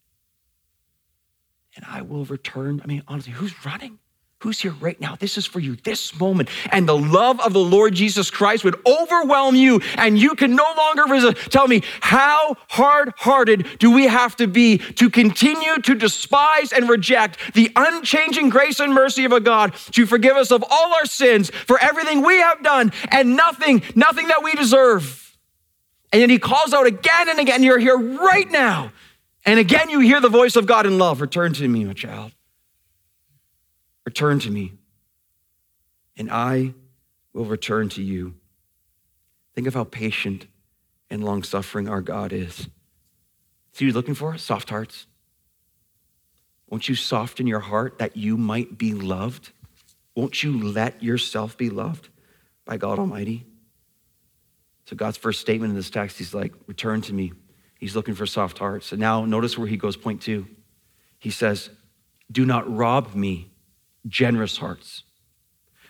And 1.75 1.85
I 1.87 2.01
will 2.01 2.25
return. 2.25 2.81
I 2.83 2.87
mean, 2.87 3.03
honestly, 3.07 3.33
who's 3.33 3.65
running? 3.65 3.99
Who's 4.41 4.61
here 4.61 4.73
right 4.79 4.99
now? 5.01 5.17
This 5.19 5.37
is 5.37 5.45
for 5.45 5.59
you, 5.59 5.75
this 5.83 6.17
moment. 6.17 6.47
And 6.71 6.87
the 6.87 6.97
love 6.97 7.41
of 7.41 7.51
the 7.51 7.59
Lord 7.59 7.93
Jesus 7.93 8.31
Christ 8.31 8.63
would 8.63 8.79
overwhelm 8.87 9.53
you, 9.53 9.81
and 9.95 10.17
you 10.17 10.33
can 10.33 10.55
no 10.55 10.65
longer 10.77 11.03
resist. 11.11 11.51
Tell 11.51 11.67
me, 11.67 11.83
how 11.99 12.55
hard 12.69 13.13
hearted 13.17 13.67
do 13.79 13.91
we 13.91 14.07
have 14.07 14.37
to 14.37 14.47
be 14.47 14.77
to 14.77 15.09
continue 15.09 15.79
to 15.79 15.93
despise 15.93 16.71
and 16.71 16.87
reject 16.87 17.53
the 17.53 17.69
unchanging 17.75 18.47
grace 18.47 18.79
and 18.79 18.93
mercy 18.93 19.25
of 19.25 19.33
a 19.33 19.41
God 19.41 19.73
to 19.91 20.05
forgive 20.05 20.37
us 20.37 20.51
of 20.51 20.63
all 20.69 20.93
our 20.93 21.05
sins 21.05 21.49
for 21.49 21.77
everything 21.77 22.23
we 22.23 22.37
have 22.37 22.63
done 22.63 22.93
and 23.11 23.35
nothing, 23.35 23.83
nothing 23.93 24.29
that 24.29 24.41
we 24.41 24.53
deserve? 24.53 25.37
And 26.13 26.21
then 26.21 26.29
he 26.29 26.39
calls 26.39 26.73
out 26.73 26.87
again 26.87 27.27
and 27.27 27.39
again, 27.39 27.61
you're 27.61 27.77
here 27.77 27.97
right 27.97 28.49
now. 28.49 28.93
And 29.45 29.59
again, 29.59 29.89
you 29.89 29.99
hear 29.99 30.21
the 30.21 30.29
voice 30.29 30.55
of 30.55 30.65
God 30.65 30.85
in 30.85 30.97
love 30.97 31.19
return 31.19 31.51
to 31.55 31.67
me, 31.67 31.83
my 31.83 31.91
child. 31.91 32.31
Return 34.05 34.39
to 34.39 34.49
me, 34.49 34.73
and 36.17 36.31
I 36.31 36.73
will 37.33 37.45
return 37.45 37.89
to 37.89 38.01
you. 38.01 38.35
Think 39.55 39.67
of 39.67 39.73
how 39.73 39.83
patient 39.83 40.47
and 41.09 41.23
long 41.23 41.43
suffering 41.43 41.87
our 41.87 42.01
God 42.01 42.33
is. 42.33 42.69
See 43.73 43.85
what 43.85 43.89
he's 43.89 43.95
looking 43.95 44.15
for? 44.15 44.37
Soft 44.37 44.69
hearts. 44.69 45.05
Won't 46.69 46.87
you 46.87 46.95
soften 46.95 47.47
your 47.47 47.59
heart 47.59 47.97
that 47.99 48.15
you 48.15 48.37
might 48.37 48.77
be 48.77 48.93
loved? 48.93 49.51
Won't 50.15 50.43
you 50.43 50.61
let 50.71 51.01
yourself 51.01 51.57
be 51.57 51.69
loved 51.69 52.09
by 52.65 52.77
God 52.77 52.99
Almighty? 52.99 53.45
So, 54.85 54.95
God's 54.95 55.17
first 55.17 55.39
statement 55.39 55.71
in 55.71 55.75
this 55.75 55.89
text, 55.89 56.17
he's 56.17 56.33
like, 56.33 56.53
Return 56.67 57.01
to 57.01 57.13
me. 57.13 57.33
He's 57.79 57.95
looking 57.95 58.15
for 58.15 58.25
soft 58.25 58.57
hearts. 58.57 58.91
And 58.91 58.99
now, 58.99 59.23
notice 59.23 59.57
where 59.57 59.67
he 59.67 59.77
goes, 59.77 59.95
point 59.95 60.21
two. 60.21 60.47
He 61.19 61.29
says, 61.29 61.69
Do 62.31 62.45
not 62.45 62.71
rob 62.75 63.15
me 63.15 63.51
generous 64.07 64.57
hearts. 64.57 65.03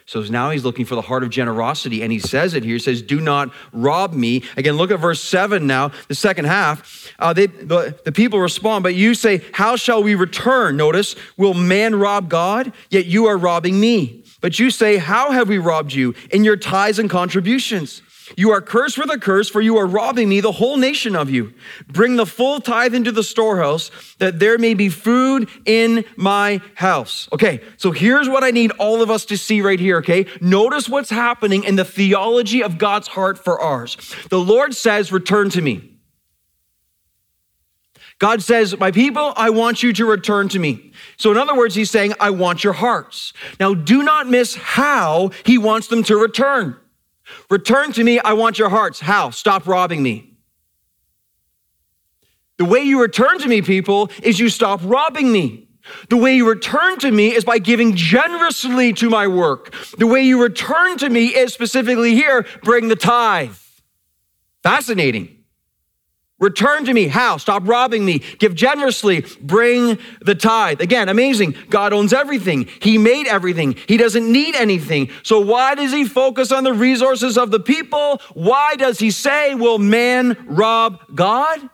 So 0.10 0.22
now 0.22 0.50
he's 0.50 0.66
looking 0.66 0.86
for 0.86 0.96
the 0.96 1.04
heart 1.04 1.22
of 1.22 1.30
generosity, 1.30 2.02
and 2.02 2.12
he 2.12 2.18
says 2.18 2.56
it 2.56 2.64
here. 2.64 2.74
He 2.74 2.80
says, 2.80 3.04
Do 3.04 3.22
not 3.22 3.54
rob 3.72 4.12
me. 4.12 4.44
Again, 4.58 4.76
look 4.76 4.90
at 4.90 5.00
verse 5.00 5.22
7 5.22 5.68
now, 5.68 5.92
the 6.08 6.16
second 6.16 6.46
half. 6.46 7.14
Uh, 7.20 7.32
they, 7.32 7.46
the, 7.46 7.96
the 8.06 8.12
people 8.12 8.40
respond, 8.40 8.82
but 8.82 8.96
you 8.96 9.14
say, 9.14 9.44
How 9.52 9.76
shall 9.76 10.02
we 10.02 10.16
return? 10.16 10.78
Notice, 10.78 11.16
will 11.38 11.54
man 11.54 11.94
rob 11.94 12.28
God? 12.28 12.74
Yet 12.90 13.06
you 13.06 13.28
are 13.28 13.38
robbing 13.38 13.80
me. 13.80 14.24
But 14.42 14.58
you 14.58 14.72
say, 14.72 14.98
How 14.98 15.30
have 15.30 15.48
we 15.48 15.60
robbed 15.60 15.94
you? 15.94 16.16
In 16.32 16.44
your 16.44 16.58
tithes 16.58 16.98
and 16.98 17.08
contributions. 17.08 18.02
You 18.38 18.52
are 18.52 18.62
cursed 18.62 18.98
with 18.98 19.10
a 19.10 19.18
curse, 19.18 19.50
for 19.50 19.62
you 19.62 19.78
are 19.78 19.86
robbing 19.86 20.30
me, 20.30 20.42
the 20.42 20.52
whole 20.52 20.78
nation 20.78 21.16
of 21.16 21.30
you. 21.30 21.54
Bring 21.88 22.16
the 22.16 22.26
full 22.26 22.62
tithe 22.62 22.94
into 22.94 23.12
the 23.12 23.24
storehouse, 23.24 23.92
that 24.20 24.40
there 24.40 24.58
may 24.58 24.74
be 24.74 24.90
food 24.90 25.50
in 25.66 26.06
my 26.16 26.62
house. 26.76 27.28
Okay, 27.34 27.62
so 27.78 27.92
here's 27.92 28.30
what 28.30 28.44
I 28.44 28.52
need 28.52 28.72
all 28.72 29.02
of 29.02 29.10
us 29.10 29.26
to 29.26 29.38
see 29.38 29.62
right 29.62 29.80
here, 29.80 29.98
okay? 29.98 30.26
Notice 30.42 30.90
what's 30.90 31.10
happening 31.10 31.64
in 31.64 31.76
the 31.76 31.86
theology 31.86 32.64
of 32.64 32.78
God's 32.78 33.08
heart 33.10 33.38
for 33.38 33.60
ours. 33.60 33.98
The 34.30 34.40
Lord 34.40 34.76
says, 34.76 35.12
Return 35.12 35.50
to 35.52 35.62
me. 35.62 36.00
God 38.20 38.44
says, 38.44 38.78
My 38.78 38.92
people, 38.92 39.34
I 39.38 39.50
want 39.50 39.82
you 39.82 39.94
to 39.94 40.06
return 40.06 40.50
to 40.50 40.60
me. 40.60 40.92
So, 41.18 41.32
in 41.32 41.38
other 41.38 41.56
words, 41.56 41.74
He's 41.74 41.90
saying, 41.90 42.14
I 42.20 42.30
want 42.32 42.64
your 42.64 42.74
hearts. 42.74 43.34
Now, 43.60 43.74
do 43.74 44.04
not 44.04 44.28
miss 44.28 44.56
how 44.56 45.32
He 45.46 45.58
wants 45.58 45.88
them 45.88 46.04
to 46.04 46.18
return. 46.18 46.76
Return 47.50 47.92
to 47.94 48.04
me, 48.04 48.20
I 48.20 48.34
want 48.34 48.60
your 48.60 48.70
hearts. 48.70 49.00
How? 49.00 49.30
Stop 49.30 49.68
robbing 49.68 50.04
me. 50.04 50.38
The 52.58 52.66
way 52.66 52.82
you 52.82 53.02
return 53.02 53.40
to 53.40 53.48
me, 53.48 53.62
people, 53.62 54.12
is 54.22 54.40
you 54.40 54.50
stop 54.50 54.82
robbing 54.84 55.32
me. 55.32 55.70
The 56.10 56.18
way 56.18 56.36
you 56.36 56.48
return 56.48 57.00
to 57.00 57.12
me 57.12 57.34
is 57.34 57.46
by 57.46 57.58
giving 57.58 57.96
generously 57.96 58.94
to 58.94 59.10
my 59.10 59.28
work. 59.28 59.74
The 59.98 60.08
way 60.08 60.22
you 60.22 60.42
return 60.42 60.98
to 60.98 61.10
me 61.10 61.28
is 61.28 61.54
specifically 61.54 62.14
here 62.16 62.46
bring 62.64 62.90
the 62.90 62.96
tithe. 62.96 63.56
Fascinating. 64.62 65.39
Return 66.40 66.86
to 66.86 66.94
me. 66.94 67.08
How? 67.08 67.36
Stop 67.38 67.68
robbing 67.68 68.06
me. 68.06 68.20
Give 68.38 68.56
generously. 68.56 69.26
Bring 69.42 70.00
the 70.22 70.36
tithe. 70.36 70.80
Again, 70.80 71.10
amazing. 71.10 71.56
God 71.70 71.92
owns 71.92 72.14
everything. 72.14 72.68
He 72.82 72.98
made 72.98 73.28
everything. 73.28 73.76
He 73.88 73.98
doesn't 73.98 74.32
need 74.32 74.56
anything. 74.56 75.10
So 75.24 75.40
why 75.40 75.76
does 75.76 75.92
he 75.92 76.06
focus 76.06 76.52
on 76.52 76.64
the 76.64 76.74
resources 76.74 77.38
of 77.38 77.52
the 77.52 77.60
people? 77.60 78.22
Why 78.34 78.76
does 78.76 79.00
he 79.00 79.12
say, 79.12 79.54
will 79.54 79.80
man 79.80 80.38
rob 80.48 81.00
God? 81.14 81.70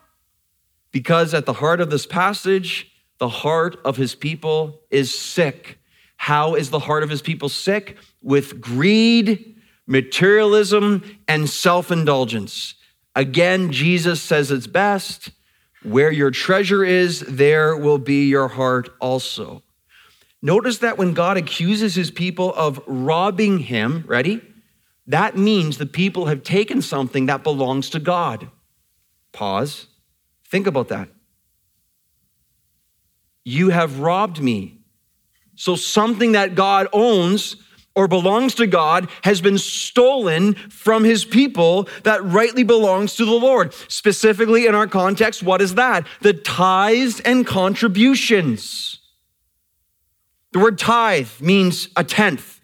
Because 0.90 1.32
at 1.32 1.46
the 1.46 1.52
heart 1.52 1.80
of 1.80 1.90
this 1.90 2.06
passage, 2.06 2.90
the 3.18 3.28
heart 3.28 3.76
of 3.84 3.96
his 3.96 4.14
people 4.14 4.80
is 4.90 5.16
sick. 5.16 5.78
How 6.16 6.54
is 6.54 6.70
the 6.70 6.78
heart 6.80 7.02
of 7.02 7.10
his 7.10 7.22
people 7.22 7.48
sick? 7.48 7.98
With 8.22 8.60
greed, 8.60 9.56
materialism, 9.86 11.18
and 11.28 11.48
self 11.48 11.92
indulgence. 11.92 12.75
Again, 13.16 13.72
Jesus 13.72 14.20
says 14.20 14.50
it's 14.50 14.66
best 14.66 15.30
where 15.82 16.12
your 16.12 16.30
treasure 16.30 16.84
is, 16.84 17.20
there 17.20 17.74
will 17.74 17.98
be 17.98 18.28
your 18.28 18.48
heart 18.48 18.90
also. 19.00 19.62
Notice 20.42 20.78
that 20.78 20.98
when 20.98 21.14
God 21.14 21.38
accuses 21.38 21.94
his 21.94 22.10
people 22.10 22.52
of 22.54 22.78
robbing 22.86 23.60
him, 23.60 24.04
ready? 24.06 24.42
That 25.06 25.36
means 25.36 25.78
the 25.78 25.86
people 25.86 26.26
have 26.26 26.42
taken 26.42 26.82
something 26.82 27.26
that 27.26 27.42
belongs 27.42 27.88
to 27.90 27.98
God. 27.98 28.50
Pause. 29.32 29.86
Think 30.46 30.66
about 30.66 30.88
that. 30.88 31.08
You 33.44 33.70
have 33.70 34.00
robbed 34.00 34.42
me. 34.42 34.80
So 35.54 35.74
something 35.74 36.32
that 36.32 36.54
God 36.54 36.88
owns 36.92 37.56
or 37.96 38.06
belongs 38.06 38.54
to 38.54 38.66
God 38.66 39.08
has 39.24 39.40
been 39.40 39.58
stolen 39.58 40.54
from 40.54 41.02
his 41.02 41.24
people 41.24 41.88
that 42.04 42.22
rightly 42.22 42.62
belongs 42.62 43.16
to 43.16 43.24
the 43.24 43.32
Lord. 43.32 43.72
Specifically 43.88 44.66
in 44.66 44.74
our 44.74 44.86
context, 44.86 45.42
what 45.42 45.62
is 45.62 45.74
that? 45.74 46.06
The 46.20 46.34
tithes 46.34 47.20
and 47.20 47.46
contributions. 47.46 49.00
The 50.52 50.58
word 50.58 50.78
tithe 50.78 51.40
means 51.40 51.88
a 51.96 52.04
tenth. 52.04 52.60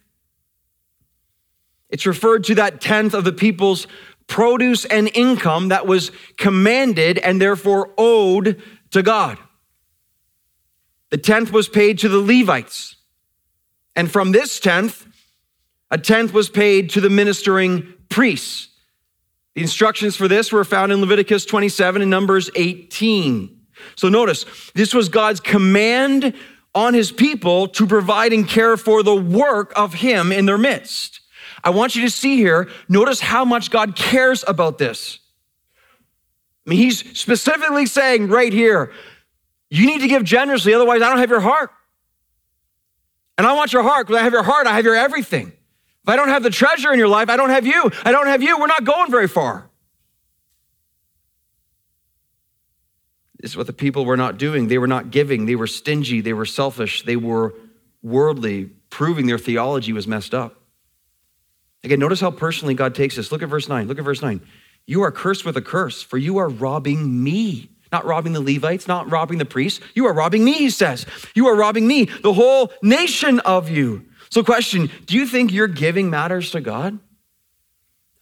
It's 1.88 2.06
referred 2.06 2.44
to 2.44 2.54
that 2.56 2.80
tenth 2.80 3.14
of 3.14 3.24
the 3.24 3.32
people's 3.32 3.86
produce 4.26 4.84
and 4.84 5.10
income 5.14 5.68
that 5.68 5.86
was 5.86 6.12
commanded 6.36 7.18
and 7.18 7.40
therefore 7.40 7.90
owed 7.98 8.62
to 8.90 9.02
God. 9.02 9.38
The 11.10 11.18
tenth 11.18 11.52
was 11.52 11.68
paid 11.68 11.98
to 11.98 12.08
the 12.08 12.20
Levites. 12.20 12.96
And 13.94 14.10
from 14.10 14.32
this 14.32 14.58
tenth, 14.58 15.06
a 15.92 15.98
tenth 15.98 16.32
was 16.32 16.48
paid 16.48 16.90
to 16.90 17.02
the 17.02 17.10
ministering 17.10 17.92
priests. 18.08 18.68
The 19.54 19.60
instructions 19.60 20.16
for 20.16 20.26
this 20.26 20.50
were 20.50 20.64
found 20.64 20.90
in 20.90 21.00
Leviticus 21.02 21.44
27 21.44 22.00
and 22.00 22.10
Numbers 22.10 22.50
18. 22.56 23.60
So 23.96 24.08
notice, 24.08 24.46
this 24.74 24.94
was 24.94 25.10
God's 25.10 25.38
command 25.38 26.34
on 26.74 26.94
his 26.94 27.12
people 27.12 27.68
to 27.68 27.86
provide 27.86 28.32
and 28.32 28.48
care 28.48 28.78
for 28.78 29.02
the 29.02 29.14
work 29.14 29.70
of 29.76 29.92
him 29.92 30.32
in 30.32 30.46
their 30.46 30.56
midst. 30.56 31.20
I 31.62 31.68
want 31.68 31.94
you 31.94 32.00
to 32.02 32.10
see 32.10 32.38
here, 32.38 32.70
notice 32.88 33.20
how 33.20 33.44
much 33.44 33.70
God 33.70 33.94
cares 33.94 34.42
about 34.48 34.78
this. 34.78 35.18
I 36.66 36.70
mean, 36.70 36.78
he's 36.78 37.18
specifically 37.18 37.84
saying 37.84 38.28
right 38.28 38.52
here, 38.52 38.92
you 39.68 39.86
need 39.86 40.00
to 40.00 40.08
give 40.08 40.24
generously, 40.24 40.72
otherwise, 40.72 41.02
I 41.02 41.10
don't 41.10 41.18
have 41.18 41.30
your 41.30 41.40
heart. 41.40 41.70
And 43.36 43.46
I 43.46 43.52
want 43.52 43.74
your 43.74 43.82
heart. 43.82 44.06
Because 44.06 44.20
I 44.20 44.24
have 44.24 44.32
your 44.32 44.42
heart, 44.42 44.66
I 44.66 44.74
have 44.74 44.84
your 44.84 44.94
everything. 44.94 45.52
If 46.02 46.08
I 46.08 46.16
don't 46.16 46.28
have 46.28 46.42
the 46.42 46.50
treasure 46.50 46.92
in 46.92 46.98
your 46.98 47.08
life, 47.08 47.28
I 47.28 47.36
don't 47.36 47.50
have 47.50 47.66
you. 47.66 47.90
I 48.04 48.10
don't 48.10 48.26
have 48.26 48.42
you. 48.42 48.58
We're 48.58 48.66
not 48.66 48.84
going 48.84 49.10
very 49.10 49.28
far. 49.28 49.68
This 53.38 53.52
is 53.52 53.56
what 53.56 53.66
the 53.66 53.72
people 53.72 54.04
were 54.04 54.16
not 54.16 54.38
doing. 54.38 54.68
They 54.68 54.78
were 54.78 54.86
not 54.86 55.10
giving. 55.10 55.46
They 55.46 55.56
were 55.56 55.66
stingy. 55.66 56.20
They 56.20 56.32
were 56.32 56.46
selfish. 56.46 57.02
They 57.02 57.16
were 57.16 57.54
worldly, 58.02 58.70
proving 58.90 59.26
their 59.26 59.38
theology 59.38 59.92
was 59.92 60.06
messed 60.06 60.34
up. 60.34 60.60
Again, 61.84 61.98
notice 61.98 62.20
how 62.20 62.30
personally 62.30 62.74
God 62.74 62.94
takes 62.94 63.16
this. 63.16 63.32
Look 63.32 63.42
at 63.42 63.48
verse 63.48 63.68
9. 63.68 63.88
Look 63.88 63.98
at 63.98 64.04
verse 64.04 64.22
9. 64.22 64.40
You 64.86 65.02
are 65.02 65.12
cursed 65.12 65.44
with 65.44 65.56
a 65.56 65.62
curse, 65.62 66.02
for 66.02 66.18
you 66.18 66.38
are 66.38 66.48
robbing 66.48 67.22
me. 67.22 67.70
Not 67.92 68.04
robbing 68.04 68.32
the 68.32 68.40
Levites, 68.40 68.88
not 68.88 69.10
robbing 69.10 69.38
the 69.38 69.44
priests. 69.44 69.80
You 69.94 70.06
are 70.06 70.14
robbing 70.14 70.44
me, 70.44 70.54
he 70.54 70.70
says. 70.70 71.06
You 71.34 71.48
are 71.48 71.54
robbing 71.54 71.86
me, 71.86 72.04
the 72.04 72.32
whole 72.32 72.72
nation 72.82 73.38
of 73.40 73.68
you. 73.68 74.06
So, 74.32 74.42
question 74.42 74.90
Do 75.04 75.14
you 75.14 75.26
think 75.26 75.52
your 75.52 75.68
giving 75.68 76.08
matters 76.08 76.52
to 76.52 76.62
God? 76.62 76.98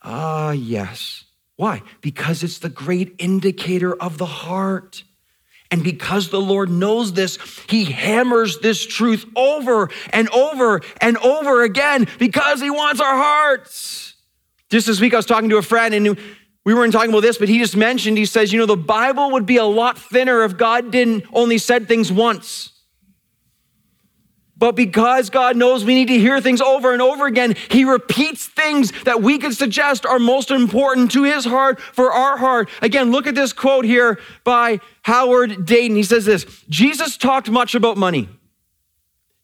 Ah, 0.02 0.48
uh, 0.48 0.50
yes. 0.50 1.22
Why? 1.54 1.82
Because 2.00 2.42
it's 2.42 2.58
the 2.58 2.68
great 2.68 3.14
indicator 3.18 3.94
of 3.94 4.18
the 4.18 4.26
heart. 4.26 5.04
And 5.70 5.84
because 5.84 6.30
the 6.30 6.40
Lord 6.40 6.68
knows 6.68 7.12
this, 7.12 7.38
he 7.68 7.84
hammers 7.84 8.58
this 8.58 8.84
truth 8.84 9.24
over 9.36 9.88
and 10.12 10.28
over 10.30 10.80
and 11.00 11.16
over 11.18 11.62
again 11.62 12.08
because 12.18 12.60
he 12.60 12.70
wants 12.70 13.00
our 13.00 13.16
hearts. 13.16 14.14
Just 14.68 14.88
this 14.88 15.00
week, 15.00 15.14
I 15.14 15.18
was 15.18 15.26
talking 15.26 15.50
to 15.50 15.58
a 15.58 15.62
friend 15.62 15.94
and 15.94 16.18
we 16.64 16.74
weren't 16.74 16.92
talking 16.92 17.10
about 17.10 17.22
this, 17.22 17.38
but 17.38 17.48
he 17.48 17.60
just 17.60 17.76
mentioned, 17.76 18.18
he 18.18 18.26
says, 18.26 18.52
you 18.52 18.58
know, 18.58 18.66
the 18.66 18.76
Bible 18.76 19.30
would 19.30 19.46
be 19.46 19.58
a 19.58 19.64
lot 19.64 19.96
thinner 19.96 20.42
if 20.42 20.56
God 20.56 20.90
didn't 20.90 21.24
only 21.32 21.58
said 21.58 21.86
things 21.86 22.10
once. 22.10 22.69
But 24.60 24.76
because 24.76 25.30
God 25.30 25.56
knows 25.56 25.86
we 25.86 25.94
need 25.94 26.08
to 26.08 26.18
hear 26.18 26.38
things 26.38 26.60
over 26.60 26.92
and 26.92 27.00
over 27.00 27.26
again, 27.26 27.56
He 27.70 27.84
repeats 27.84 28.46
things 28.46 28.92
that 29.04 29.22
we 29.22 29.38
could 29.38 29.56
suggest 29.56 30.04
are 30.04 30.18
most 30.18 30.50
important 30.50 31.10
to 31.12 31.24
His 31.24 31.46
heart 31.46 31.80
for 31.80 32.12
our 32.12 32.36
heart. 32.36 32.68
Again, 32.82 33.10
look 33.10 33.26
at 33.26 33.34
this 33.34 33.54
quote 33.54 33.86
here 33.86 34.20
by 34.44 34.80
Howard 35.02 35.64
Dayton. 35.64 35.96
He 35.96 36.02
says 36.02 36.26
this 36.26 36.44
Jesus 36.68 37.16
talked 37.16 37.50
much 37.50 37.74
about 37.74 37.96
money. 37.96 38.28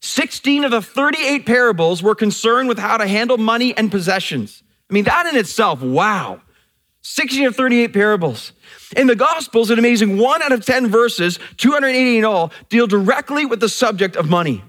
16 0.01 0.63
of 0.63 0.69
the 0.69 0.83
38 0.83 1.47
parables 1.47 2.03
were 2.03 2.13
concerned 2.13 2.69
with 2.69 2.77
how 2.77 2.97
to 2.97 3.07
handle 3.07 3.39
money 3.39 3.75
and 3.75 3.89
possessions. 3.89 4.61
I 4.87 4.93
mean, 4.93 5.05
that 5.05 5.25
in 5.25 5.35
itself, 5.35 5.81
wow. 5.81 6.41
16 7.01 7.47
of 7.47 7.55
38 7.55 7.91
parables. 7.91 8.51
In 8.95 9.07
the 9.07 9.15
Gospels, 9.15 9.71
an 9.71 9.79
amazing 9.79 10.19
one 10.19 10.43
out 10.43 10.51
of 10.51 10.63
10 10.63 10.87
verses, 10.87 11.39
280 11.57 12.19
in 12.19 12.25
all, 12.25 12.51
deal 12.69 12.85
directly 12.85 13.45
with 13.45 13.59
the 13.59 13.69
subject 13.69 14.15
of 14.15 14.29
money. 14.29 14.63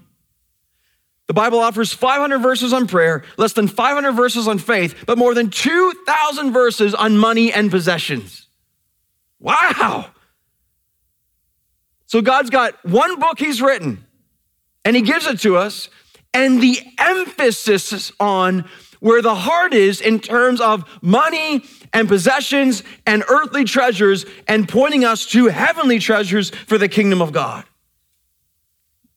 The 1.29 1.33
Bible 1.35 1.59
offers 1.59 1.93
500 1.93 2.39
verses 2.39 2.73
on 2.73 2.87
prayer, 2.87 3.23
less 3.37 3.53
than 3.53 3.67
500 3.67 4.13
verses 4.13 4.47
on 4.47 4.57
faith, 4.57 5.03
but 5.05 5.15
more 5.15 5.35
than 5.35 5.51
2,000 5.51 6.51
verses 6.51 6.95
on 6.95 7.19
money 7.19 7.53
and 7.53 7.69
possessions. 7.69 8.47
Wow. 9.37 10.09
So 12.07 12.23
God's 12.23 12.49
got 12.49 12.83
one 12.83 13.19
book 13.19 13.37
He's 13.37 13.61
written, 13.61 14.03
and 14.83 14.95
He 14.95 15.03
gives 15.03 15.27
it 15.27 15.39
to 15.41 15.55
us, 15.55 15.89
and 16.33 16.63
the 16.63 16.79
emphasis 16.97 18.11
on 18.19 18.67
where 18.99 19.21
the 19.21 19.35
heart 19.35 19.75
is 19.75 20.01
in 20.01 20.19
terms 20.19 20.59
of 20.59 20.83
money 21.03 21.63
and 21.93 22.07
possessions 22.07 22.81
and 23.05 23.23
earthly 23.29 23.65
treasures, 23.65 24.25
and 24.47 24.67
pointing 24.67 25.05
us 25.05 25.27
to 25.27 25.45
heavenly 25.45 25.99
treasures 25.99 26.49
for 26.49 26.79
the 26.79 26.89
kingdom 26.89 27.21
of 27.21 27.31
God. 27.31 27.65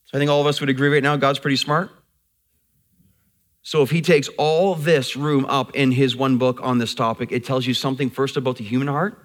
So 0.05 0.11
I 0.13 0.19
think 0.19 0.31
all 0.31 0.43
of 0.43 0.47
us 0.47 0.61
would 0.61 0.69
agree 0.69 0.91
right 0.91 1.03
now 1.03 1.17
God's 1.17 1.39
pretty 1.39 1.57
smart. 1.57 1.91
So 3.63 3.83
if 3.83 3.91
he 3.91 4.03
takes 4.03 4.29
all 4.39 4.75
this 4.75 5.17
room 5.17 5.47
up 5.47 5.75
in 5.77 5.93
his 5.93 6.17
one 6.17 6.37
book 6.37 6.59
on 6.63 6.79
this 6.79 6.95
topic, 6.95 7.31
it 7.31 7.45
tells 7.45 7.67
you 7.67 7.75
something 7.75 8.11
first 8.11 8.37
about 8.37 8.57
the 8.57 8.65
human 8.65 8.89
heart, 8.89 9.19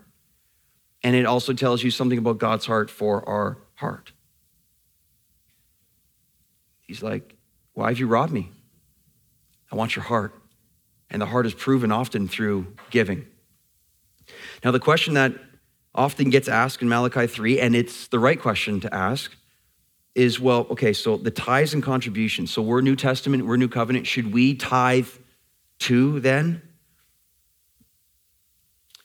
and 1.04 1.15
it 1.15 1.26
also 1.26 1.54
tells 1.54 1.84
you 1.84 1.89
something 1.89 2.17
about 2.17 2.38
God's 2.38 2.65
heart 2.65 2.89
for 2.89 3.28
our 3.28 3.58
heart. 3.76 4.12
He's 6.82 7.02
like, 7.02 7.36
Why 7.73 7.89
have 7.89 8.00
you 8.00 8.08
robbed 8.08 8.32
me? 8.32 8.52
I 9.71 9.76
want 9.76 9.95
your 9.95 10.06
heart. 10.06 10.34
And 11.10 11.21
the 11.21 11.26
heart 11.26 11.45
is 11.45 11.54
proven 11.54 11.91
often 11.91 12.28
through 12.28 12.67
giving. 12.89 13.26
Now, 14.63 14.71
the 14.71 14.80
question 14.80 15.13
that 15.13 15.34
often 15.95 16.30
gets 16.30 16.47
asked 16.47 16.82
in 16.82 16.89
Malachi 16.89 17.28
3, 17.28 17.60
and 17.60 17.76
it's 17.76 18.08
the 18.08 18.19
right 18.19 18.39
question 18.39 18.80
to 18.82 18.93
ask, 18.93 19.36
is 20.18 20.40
well, 20.40 20.66
okay, 20.72 20.94
so 20.94 21.16
the 21.16 21.30
tithes 21.30 21.76
and 21.76 21.84
contributions. 21.84 22.52
So 22.52 22.64
we're 22.64 22.82
New 22.82 22.96
Testament, 22.96 23.46
we're 23.46 23.56
New 23.56 23.70
Covenant. 23.70 24.08
Should 24.08 24.34
we 24.34 24.56
tithe 24.56 25.08
too 25.78 26.20
then? 26.20 26.64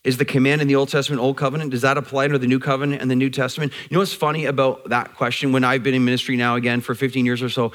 Is 0.05 0.17
the 0.17 0.25
command 0.25 0.63
in 0.63 0.69
the 0.69 0.75
Old 0.75 0.89
Testament 0.89 1.21
Old 1.21 1.37
Covenant? 1.37 1.71
Does 1.71 1.83
that 1.83 1.99
apply 1.99 2.25
under 2.25 2.39
the 2.39 2.47
New 2.47 2.59
Covenant 2.59 3.03
and 3.03 3.11
the 3.11 3.15
New 3.15 3.29
Testament? 3.29 3.73
You 3.91 3.95
know 3.95 4.01
what's 4.01 4.15
funny 4.15 4.47
about 4.47 4.89
that 4.89 5.15
question? 5.15 5.53
When 5.53 5.65
I've 5.65 5.83
been 5.83 5.95
in 5.95 6.05
ministry 6.05 6.37
now 6.37 6.57
again 6.57 6.81
for 6.81 6.95
15 6.95 7.27
years 7.27 7.43
or 7.43 7.51
so, 7.51 7.73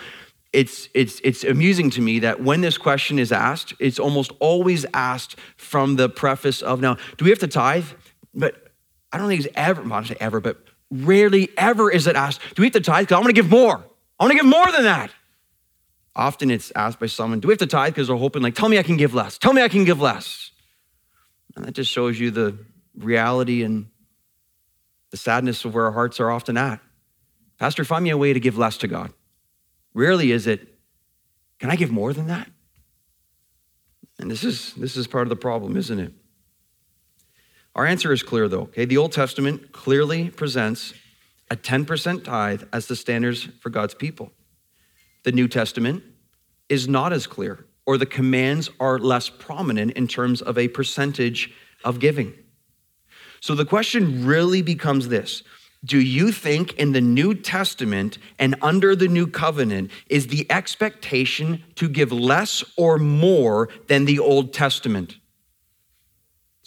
it's, 0.51 0.89
it's, 0.95 1.21
it's 1.23 1.43
amusing 1.43 1.91
to 1.91 2.01
me 2.01 2.19
that 2.19 2.41
when 2.41 2.61
this 2.61 2.79
question 2.79 3.19
is 3.19 3.31
asked, 3.31 3.75
it's 3.79 3.99
almost 3.99 4.31
always 4.39 4.83
asked 4.95 5.35
from 5.57 5.95
the 5.95 6.09
preface 6.09 6.63
of 6.63 6.81
now, 6.81 6.97
do 7.17 7.25
we 7.25 7.29
have 7.29 7.39
to 7.39 7.47
tithe? 7.47 7.85
But 8.33 8.71
I 9.11 9.19
don't 9.19 9.27
think 9.27 9.45
it's 9.45 9.53
ever, 9.55 9.83
don't 9.83 10.07
say 10.07 10.17
ever, 10.19 10.39
but 10.39 10.66
Rarely 10.89 11.49
ever 11.57 11.91
is 11.91 12.07
it 12.07 12.15
asked, 12.15 12.41
Do 12.55 12.61
we 12.61 12.67
have 12.67 12.73
to 12.73 12.81
tithe? 12.81 13.03
Because 13.03 13.15
I 13.15 13.19
want 13.19 13.27
to 13.27 13.33
give 13.33 13.49
more. 13.49 13.77
I 14.19 14.23
want 14.23 14.31
to 14.31 14.37
give 14.37 14.45
more 14.45 14.71
than 14.71 14.83
that. 14.83 15.11
Often 16.15 16.51
it's 16.51 16.71
asked 16.75 16.99
by 16.99 17.07
someone, 17.07 17.39
Do 17.39 17.47
we 17.47 17.53
have 17.53 17.59
to 17.59 17.67
tithe? 17.67 17.93
Because 17.93 18.07
they're 18.07 18.17
hoping, 18.17 18.41
like, 18.41 18.55
tell 18.55 18.69
me 18.69 18.79
I 18.79 18.83
can 18.83 18.97
give 18.97 19.13
less. 19.13 19.37
Tell 19.37 19.53
me 19.53 19.61
I 19.61 19.67
can 19.67 19.83
give 19.83 20.01
less. 20.01 20.51
And 21.55 21.65
that 21.65 21.73
just 21.73 21.91
shows 21.91 22.19
you 22.19 22.31
the 22.31 22.57
reality 22.97 23.63
and 23.63 23.87
the 25.11 25.17
sadness 25.17 25.65
of 25.65 25.73
where 25.73 25.85
our 25.85 25.91
hearts 25.91 26.19
are 26.19 26.31
often 26.31 26.57
at. 26.57 26.79
Pastor, 27.59 27.83
find 27.83 28.03
me 28.03 28.09
a 28.11 28.17
way 28.17 28.33
to 28.33 28.39
give 28.39 28.57
less 28.57 28.77
to 28.77 28.87
God. 28.87 29.11
Rarely 29.93 30.31
is 30.31 30.47
it, 30.47 30.75
can 31.59 31.71
I 31.71 31.75
give 31.75 31.91
more 31.91 32.13
than 32.13 32.27
that? 32.27 32.49
And 34.19 34.29
this 34.31 34.43
is 34.43 34.73
this 34.73 34.97
is 34.97 35.07
part 35.07 35.23
of 35.23 35.29
the 35.29 35.35
problem, 35.35 35.77
isn't 35.77 35.99
it? 35.99 36.13
Our 37.77 37.85
answer 37.85 38.11
is 38.11 38.23
clear, 38.23 38.47
though. 38.47 38.63
Okay, 38.63 38.85
the 38.85 38.97
Old 38.97 39.11
Testament 39.11 39.71
clearly 39.71 40.31
presents 40.31 40.95
a 41.51 41.55
10% 41.55 42.23
tithe 42.23 42.63
as 42.73 42.87
the 42.87 42.95
standards 42.95 43.47
for 43.61 43.69
God's 43.69 43.93
people. 43.93 44.31
The 45.23 45.31
New 45.31 45.47
Testament 45.47 46.03
is 46.69 46.87
not 46.87 47.13
as 47.13 47.27
clear, 47.27 47.65
or 47.85 47.99
the 47.99 48.07
commands 48.07 48.71
are 48.79 48.97
less 48.97 49.29
prominent 49.29 49.91
in 49.91 50.07
terms 50.07 50.41
of 50.41 50.57
a 50.57 50.67
percentage 50.69 51.53
of 51.83 51.99
giving. 51.99 52.33
So 53.41 53.53
the 53.53 53.63
question 53.63 54.25
really 54.25 54.63
becomes 54.63 55.09
this 55.09 55.43
Do 55.85 55.99
you 55.99 56.31
think 56.31 56.73
in 56.73 56.93
the 56.93 57.01
New 57.01 57.35
Testament 57.35 58.17
and 58.39 58.55
under 58.63 58.95
the 58.95 59.07
New 59.07 59.27
Covenant 59.27 59.91
is 60.09 60.27
the 60.27 60.47
expectation 60.49 61.63
to 61.75 61.87
give 61.87 62.11
less 62.11 62.63
or 62.75 62.97
more 62.97 63.69
than 63.85 64.05
the 64.05 64.17
Old 64.17 64.51
Testament? 64.51 65.17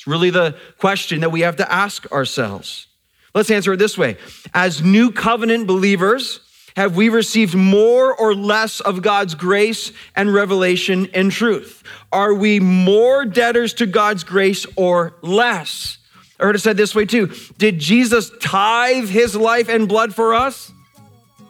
It's 0.01 0.07
really 0.07 0.31
the 0.31 0.57
question 0.79 1.21
that 1.21 1.31
we 1.31 1.43
have 1.43 1.57
to 1.57 1.71
ask 1.71 2.11
ourselves. 2.11 2.87
Let's 3.35 3.51
answer 3.51 3.75
it 3.75 3.77
this 3.77 3.99
way 3.99 4.17
As 4.55 4.83
new 4.83 5.13
covenant 5.13 5.67
believers, 5.67 6.41
have 6.75 6.97
we 6.97 7.11
received 7.11 7.55
more 7.55 8.15
or 8.17 8.35
less 8.35 8.81
of 8.81 9.03
God's 9.03 9.35
grace 9.35 9.93
and 10.17 10.33
revelation 10.33 11.11
and 11.13 11.31
truth? 11.31 11.83
Are 12.11 12.33
we 12.33 12.61
more 12.61 13.27
debtors 13.27 13.75
to 13.75 13.85
God's 13.85 14.25
grace 14.25 14.65
or 14.75 15.17
less? 15.21 15.99
I 16.39 16.45
heard 16.45 16.57
it 16.57 16.61
said 16.61 16.79
this 16.79 16.95
way 16.95 17.05
too 17.05 17.31
Did 17.59 17.79
Jesus 17.79 18.31
tithe 18.41 19.11
his 19.11 19.37
life 19.37 19.69
and 19.69 19.87
blood 19.87 20.15
for 20.15 20.33
us? 20.33 20.73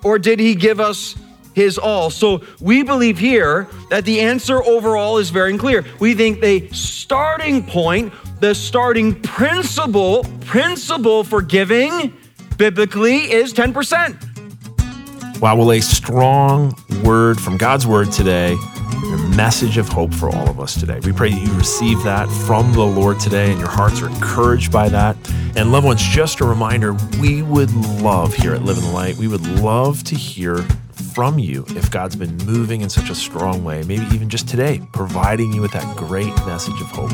Or 0.02 0.18
did 0.18 0.40
he 0.40 0.56
give 0.56 0.80
us 0.80 1.14
his 1.54 1.78
all. 1.78 2.10
So 2.10 2.42
we 2.60 2.82
believe 2.82 3.18
here 3.18 3.68
that 3.90 4.04
the 4.04 4.20
answer 4.20 4.62
overall 4.62 5.18
is 5.18 5.30
very 5.30 5.56
clear. 5.58 5.84
We 5.98 6.14
think 6.14 6.40
the 6.40 6.68
starting 6.72 7.64
point, 7.66 8.12
the 8.40 8.54
starting 8.54 9.20
principle, 9.22 10.24
principle 10.42 11.24
for 11.24 11.42
giving 11.42 12.14
biblically 12.56 13.32
is 13.32 13.52
10%. 13.52 15.40
Wow, 15.40 15.56
well, 15.56 15.72
a 15.72 15.80
strong 15.80 16.74
word 17.02 17.40
from 17.40 17.56
God's 17.56 17.86
word 17.86 18.12
today, 18.12 18.52
a 18.52 19.16
message 19.34 19.78
of 19.78 19.88
hope 19.88 20.12
for 20.12 20.28
all 20.28 20.50
of 20.50 20.60
us 20.60 20.78
today. 20.78 21.00
We 21.00 21.12
pray 21.12 21.30
that 21.30 21.40
you 21.40 21.50
receive 21.54 22.02
that 22.02 22.28
from 22.46 22.72
the 22.74 22.82
Lord 22.82 23.18
today 23.18 23.50
and 23.50 23.58
your 23.58 23.70
hearts 23.70 24.02
are 24.02 24.08
encouraged 24.08 24.70
by 24.70 24.90
that. 24.90 25.16
And 25.56 25.72
loved 25.72 25.86
ones, 25.86 26.02
just 26.02 26.40
a 26.40 26.44
reminder, 26.44 26.94
we 27.18 27.40
would 27.40 27.72
love 28.02 28.34
here 28.34 28.52
at 28.52 28.62
Live 28.62 28.76
in 28.76 28.84
the 28.84 28.90
Light, 28.90 29.16
we 29.16 29.28
would 29.28 29.46
love 29.60 30.04
to 30.04 30.14
hear 30.14 30.66
from 31.14 31.38
you 31.38 31.64
if 31.70 31.90
God's 31.90 32.16
been 32.16 32.36
moving 32.38 32.80
in 32.80 32.88
such 32.88 33.10
a 33.10 33.14
strong 33.14 33.62
way, 33.64 33.82
maybe 33.82 34.06
even 34.14 34.28
just 34.28 34.48
today, 34.48 34.80
providing 34.92 35.52
you 35.52 35.60
with 35.60 35.72
that 35.72 35.96
great 35.96 36.34
message 36.46 36.80
of 36.80 36.86
hope. 36.88 37.12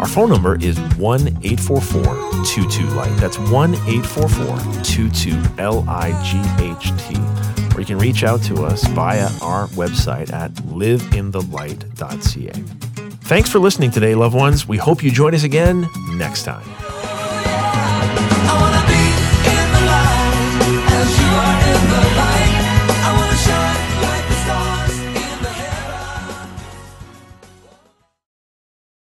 Our 0.00 0.06
phone 0.06 0.28
number 0.30 0.56
is 0.56 0.78
1 0.96 1.28
844 1.42 2.04
22 2.44 2.86
Light. 2.90 3.16
That's 3.18 3.38
1 3.38 3.74
844 3.74 4.58
22 4.82 5.42
L 5.58 5.84
I 5.88 6.10
G 6.22 6.40
H 6.64 6.92
T. 7.08 7.16
Or 7.76 7.80
you 7.80 7.86
can 7.86 7.98
reach 7.98 8.24
out 8.24 8.42
to 8.44 8.64
us 8.64 8.86
via 8.88 9.28
our 9.42 9.66
website 9.68 10.32
at 10.32 10.52
liveinthelight.ca. 10.52 12.86
Thanks 13.26 13.50
for 13.50 13.58
listening 13.58 13.90
today, 13.90 14.14
loved 14.14 14.34
ones. 14.34 14.68
We 14.68 14.76
hope 14.76 15.02
you 15.02 15.10
join 15.10 15.34
us 15.34 15.42
again 15.42 15.88
next 16.10 16.44
time. 16.44 16.62